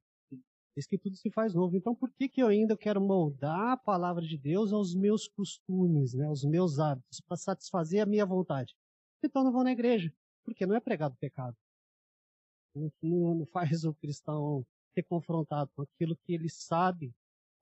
[0.75, 1.75] Diz que tudo se faz novo.
[1.75, 6.13] Então, por que, que eu ainda quero moldar a palavra de Deus aos meus costumes,
[6.13, 8.73] né, aos meus hábitos, para satisfazer a minha vontade?
[9.21, 10.13] Então, não vou na igreja,
[10.45, 11.57] porque não é pregado pecado.
[12.73, 17.13] Não, não faz o cristão ser confrontado com aquilo que ele sabe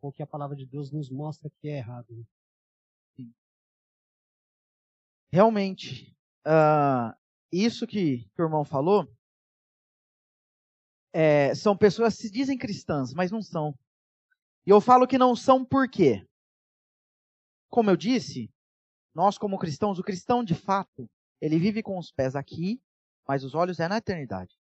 [0.01, 2.25] ou que a palavra de Deus nos mostra que é errado.
[5.31, 7.15] Realmente, uh,
[7.51, 9.07] isso que, que o irmão falou
[11.13, 13.73] é, são pessoas que se dizem cristãs, mas não são.
[14.65, 16.25] E eu falo que não são por quê?
[17.69, 18.49] Como eu disse,
[19.15, 21.09] nós como cristãos, o cristão de fato,
[21.41, 22.79] ele vive com os pés aqui,
[23.27, 24.55] mas os olhos é na eternidade.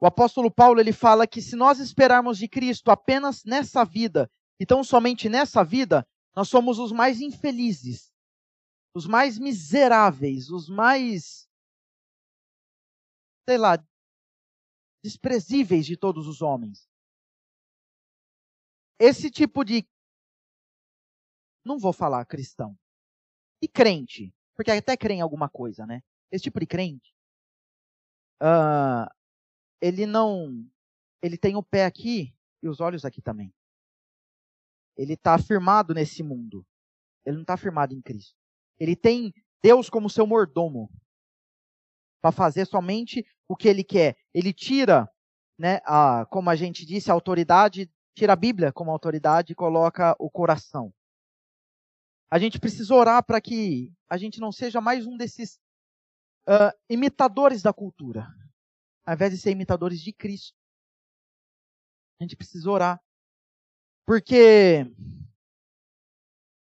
[0.00, 4.30] O apóstolo Paulo ele fala que se nós esperarmos de Cristo apenas nessa vida,
[4.60, 8.07] então somente nessa vida, nós somos os mais infelizes,
[8.94, 11.48] os mais miseráveis, os mais
[13.48, 13.82] sei lá,
[15.02, 16.86] desprezíveis de todos os homens.
[19.00, 19.88] Esse tipo de.
[21.64, 22.78] Não vou falar cristão.
[23.62, 26.02] E crente, porque até crê em alguma coisa, né?
[26.30, 27.16] Esse tipo de crente,
[28.42, 29.08] uh,
[29.80, 30.70] ele não.
[31.22, 33.52] Ele tem o pé aqui e os olhos aqui também.
[34.94, 36.66] Ele está afirmado nesse mundo.
[37.24, 38.37] Ele não está afirmado em Cristo.
[38.78, 39.32] Ele tem
[39.62, 40.90] Deus como seu mordomo
[42.20, 44.16] para fazer somente o que ele quer.
[44.34, 45.08] Ele tira,
[45.58, 50.14] né, a, como a gente disse, a autoridade, tira a Bíblia como autoridade e coloca
[50.18, 50.92] o coração.
[52.30, 55.58] A gente precisa orar para que a gente não seja mais um desses
[56.46, 58.26] uh, imitadores da cultura,
[59.06, 60.54] ao invés de ser imitadores de Cristo.
[62.20, 63.00] A gente precisa orar.
[64.04, 64.84] Porque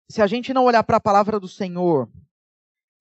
[0.09, 2.11] se a gente não olhar para a palavra do Senhor,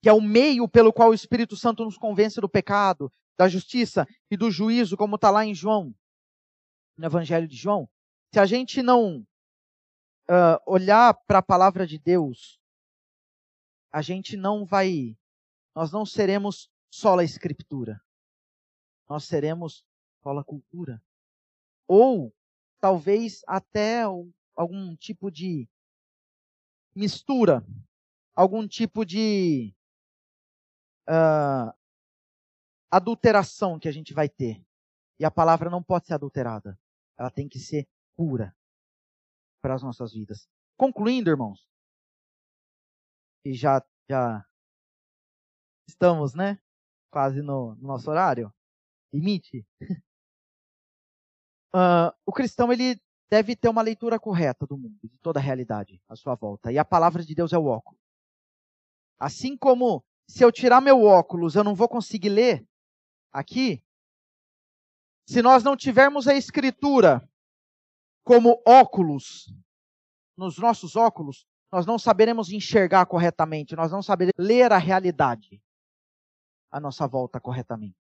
[0.01, 4.07] que é o meio pelo qual o Espírito Santo nos convence do pecado, da justiça
[4.29, 5.93] e do juízo, como está lá em João,
[6.97, 7.89] no Evangelho de João,
[8.33, 9.25] se a gente não
[10.29, 12.59] uh, olhar para a palavra de Deus,
[13.91, 15.17] a gente não vai,
[15.75, 18.01] nós não seremos só a escritura,
[19.07, 19.85] nós seremos
[20.21, 21.01] só a cultura.
[21.87, 22.33] Ou
[22.79, 24.03] talvez até
[24.55, 25.69] algum tipo de
[26.95, 27.65] mistura,
[28.35, 29.73] algum tipo de
[31.09, 31.73] uh,
[32.91, 34.63] adulteração que a gente vai ter.
[35.19, 36.79] E a palavra não pode ser adulterada.
[37.17, 38.55] Ela tem que ser pura
[39.61, 40.49] para as nossas vidas.
[40.77, 41.67] Concluindo, irmãos,
[43.45, 44.45] e já, já
[45.87, 46.59] estamos, né?
[47.11, 48.53] Quase no, no nosso horário.
[49.13, 49.65] Limite.
[51.73, 52.99] Uh, o cristão, ele
[53.33, 56.71] deve ter uma leitura correta do mundo, de toda a realidade à sua volta.
[56.71, 57.99] E a palavra de Deus é o óculos.
[59.19, 62.63] Assim como se eu tirar meu óculos, eu não vou conseguir ler,
[63.31, 63.83] aqui,
[65.27, 67.27] se nós não tivermos a Escritura
[68.23, 69.51] como óculos,
[70.37, 75.59] nos nossos óculos, nós não saberemos enxergar corretamente, nós não saberemos ler a realidade
[76.69, 77.97] à nossa volta corretamente.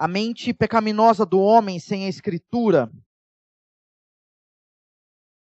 [0.00, 2.90] A mente pecaminosa do homem sem a Escritura,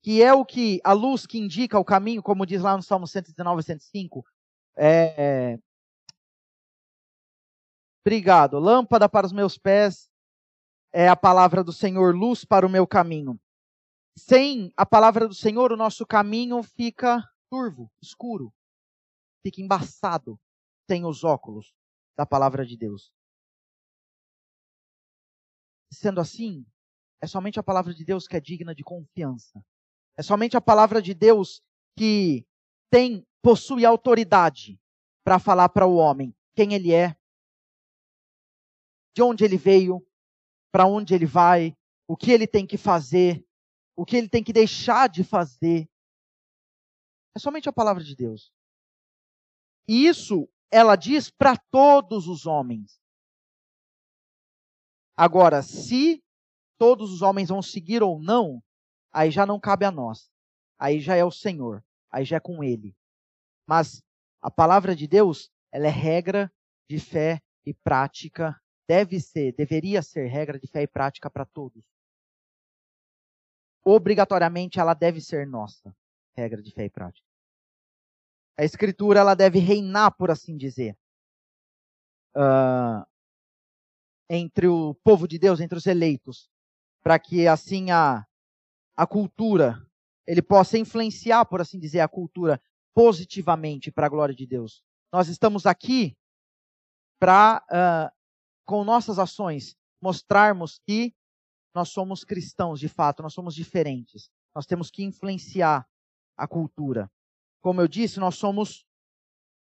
[0.03, 3.07] que é o que, a luz que indica o caminho, como diz lá no Salmo
[3.07, 4.25] 119, 105,
[4.77, 5.59] é,
[8.09, 8.59] Obrigado.
[8.59, 10.11] Lâmpada para os meus pés
[10.95, 13.39] é a palavra do Senhor, luz para o meu caminho.
[14.17, 18.51] Sem a palavra do Senhor, o nosso caminho fica turvo, escuro,
[19.43, 20.41] fica embaçado
[20.89, 21.75] sem os óculos
[22.17, 23.13] da palavra de Deus.
[25.91, 26.67] Sendo assim,
[27.21, 29.65] é somente a palavra de Deus que é digna de confiança.
[30.17, 31.63] É somente a palavra de Deus
[31.97, 32.47] que
[32.91, 34.81] tem possui autoridade
[35.25, 37.17] para falar para o homem quem ele é,
[39.15, 40.05] de onde ele veio,
[40.73, 43.47] para onde ele vai, o que ele tem que fazer,
[43.97, 45.89] o que ele tem que deixar de fazer.
[47.37, 48.53] É somente a palavra de Deus.
[49.89, 52.98] E isso ela diz para todos os homens.
[55.19, 56.23] Agora, se
[56.79, 58.63] todos os homens vão seguir ou não,
[59.13, 60.31] aí já não cabe a nós.
[60.79, 62.97] Aí já é o Senhor, aí já é com ele.
[63.67, 64.01] Mas
[64.41, 66.49] a palavra de Deus, ela é regra
[66.89, 71.83] de fé e prática deve ser, deveria ser regra de fé e prática para todos.
[73.85, 75.93] Obrigatoriamente ela deve ser nossa
[76.37, 77.27] regra de fé e prática.
[78.57, 80.97] A Escritura ela deve reinar, por assim dizer,
[82.37, 83.05] uh,
[84.29, 86.51] entre o povo de Deus, entre os eleitos,
[87.03, 88.27] para que assim a,
[88.97, 89.81] a cultura,
[90.27, 92.61] ele possa influenciar, por assim dizer, a cultura
[92.95, 94.83] positivamente para a glória de Deus.
[95.13, 96.17] Nós estamos aqui
[97.19, 98.15] para, uh,
[98.67, 101.15] com nossas ações, mostrarmos que
[101.75, 104.31] nós somos cristãos de fato, nós somos diferentes.
[104.55, 105.89] Nós temos que influenciar
[106.37, 107.11] a cultura.
[107.61, 108.85] Como eu disse, nós somos,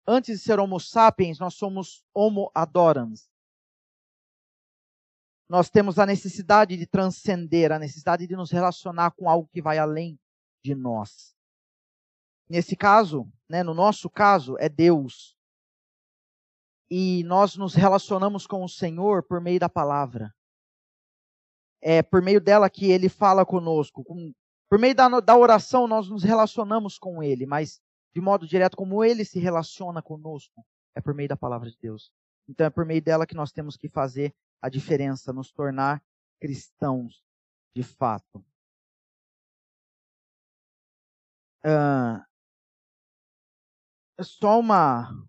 [0.06, 3.30] antes de ser Homo sapiens, nós somos Homo adorans.
[5.48, 9.78] Nós temos a necessidade de transcender, a necessidade de nos relacionar com algo que vai
[9.78, 10.18] além
[10.62, 11.34] de nós.
[12.48, 15.36] Nesse caso, né, no nosso caso, é Deus.
[16.90, 20.34] E nós nos relacionamos com o Senhor por meio da palavra.
[21.80, 24.32] É por meio dela que ele fala conosco, com
[24.68, 27.80] por meio da, da oração, nós nos relacionamos com Ele, mas
[28.14, 30.64] de modo direto, como Ele se relaciona conosco,
[30.94, 32.12] é por meio da palavra de Deus.
[32.46, 36.02] Então é por meio dela que nós temos que fazer a diferença, nos tornar
[36.40, 37.24] cristãos
[37.74, 38.44] de fato.
[41.64, 42.24] Uh,
[44.22, 45.26] só uma,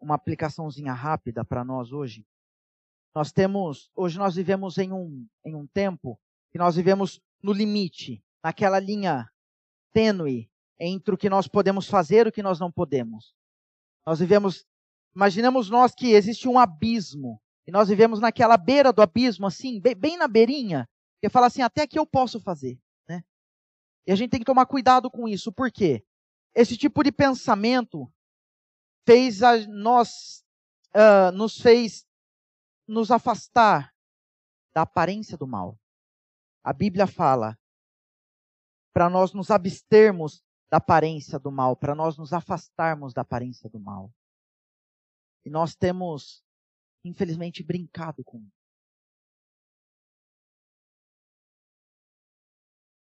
[0.00, 2.26] uma aplicaçãozinha rápida para nós hoje.
[3.14, 6.18] Nós temos, hoje nós vivemos em um, em um tempo
[6.50, 9.30] que nós vivemos no limite naquela linha
[9.92, 13.34] tênue entre o que nós podemos fazer e o que nós não podemos.
[14.06, 14.66] Nós vivemos,
[15.14, 19.94] imaginamos nós que existe um abismo, e nós vivemos naquela beira do abismo, assim, bem,
[19.94, 20.88] bem na beirinha,
[21.20, 22.78] que fala assim, até que eu posso fazer,
[23.08, 23.24] né?
[24.06, 26.04] E a gente tem que tomar cuidado com isso, por quê?
[26.54, 28.12] Esse tipo de pensamento
[29.06, 30.44] fez a nós,
[30.94, 32.06] uh, nos fez
[32.86, 33.94] nos afastar
[34.74, 35.78] da aparência do mal.
[36.62, 37.58] A Bíblia fala
[38.92, 43.80] para nós nos abstermos da aparência do mal, para nós nos afastarmos da aparência do
[43.80, 44.12] mal.
[45.44, 46.42] E nós temos,
[47.04, 48.38] infelizmente, brincado com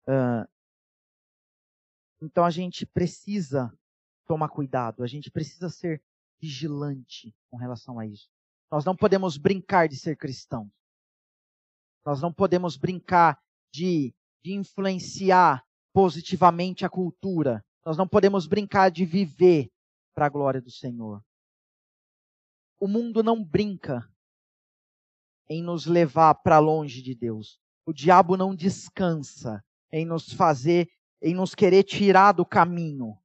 [0.08, 0.48] uh,
[2.20, 3.72] então a gente precisa
[4.26, 6.02] tomar cuidado, a gente precisa ser
[6.40, 8.28] vigilante com relação a isso.
[8.70, 10.70] Nós não podemos brincar de ser cristãos.
[12.04, 13.40] Nós não podemos brincar
[13.72, 17.64] de, de influenciar positivamente a cultura.
[17.84, 19.70] Nós não podemos brincar de viver
[20.14, 21.22] para a glória do Senhor.
[22.82, 24.12] O mundo não brinca
[25.48, 27.60] em nos levar para longe de Deus.
[27.86, 30.90] O diabo não descansa em nos fazer,
[31.22, 33.16] em nos querer tirar do caminho.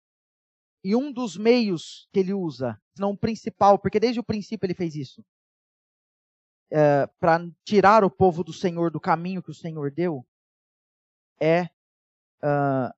[0.83, 4.75] E um dos meios que ele usa, não o principal, porque desde o princípio ele
[4.75, 5.25] fez isso,
[6.71, 10.23] é, para tirar o povo do Senhor do caminho que o Senhor deu,
[11.41, 11.63] é
[12.43, 12.93] uh,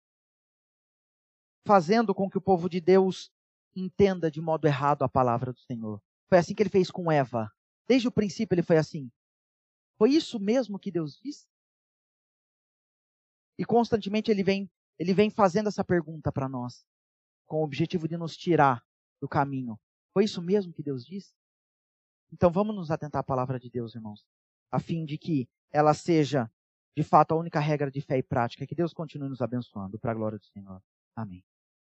[1.66, 3.32] fazendo com que o povo de Deus
[3.74, 6.02] entenda de modo errado a palavra do Senhor.
[6.30, 7.52] Foi assim que ele fez com Eva.
[7.88, 9.12] Desde o princípio ele foi assim.
[9.98, 11.50] Foi isso mesmo que Deus disse?
[13.58, 16.86] E constantemente ele vem, ele vem fazendo essa pergunta para nós,
[17.46, 18.82] com o objetivo de nos tirar
[19.20, 19.78] do caminho.
[20.14, 21.34] Foi isso mesmo que Deus disse?
[22.32, 24.26] Então vamos nos atentar à palavra de Deus, irmãos,
[24.72, 26.50] a fim de que ela seja
[27.00, 28.68] de fato, a única regra de fé e prática.
[28.68, 30.82] Que Deus continue nos abençoando, para a glória do Senhor.
[31.16, 31.42] Amém.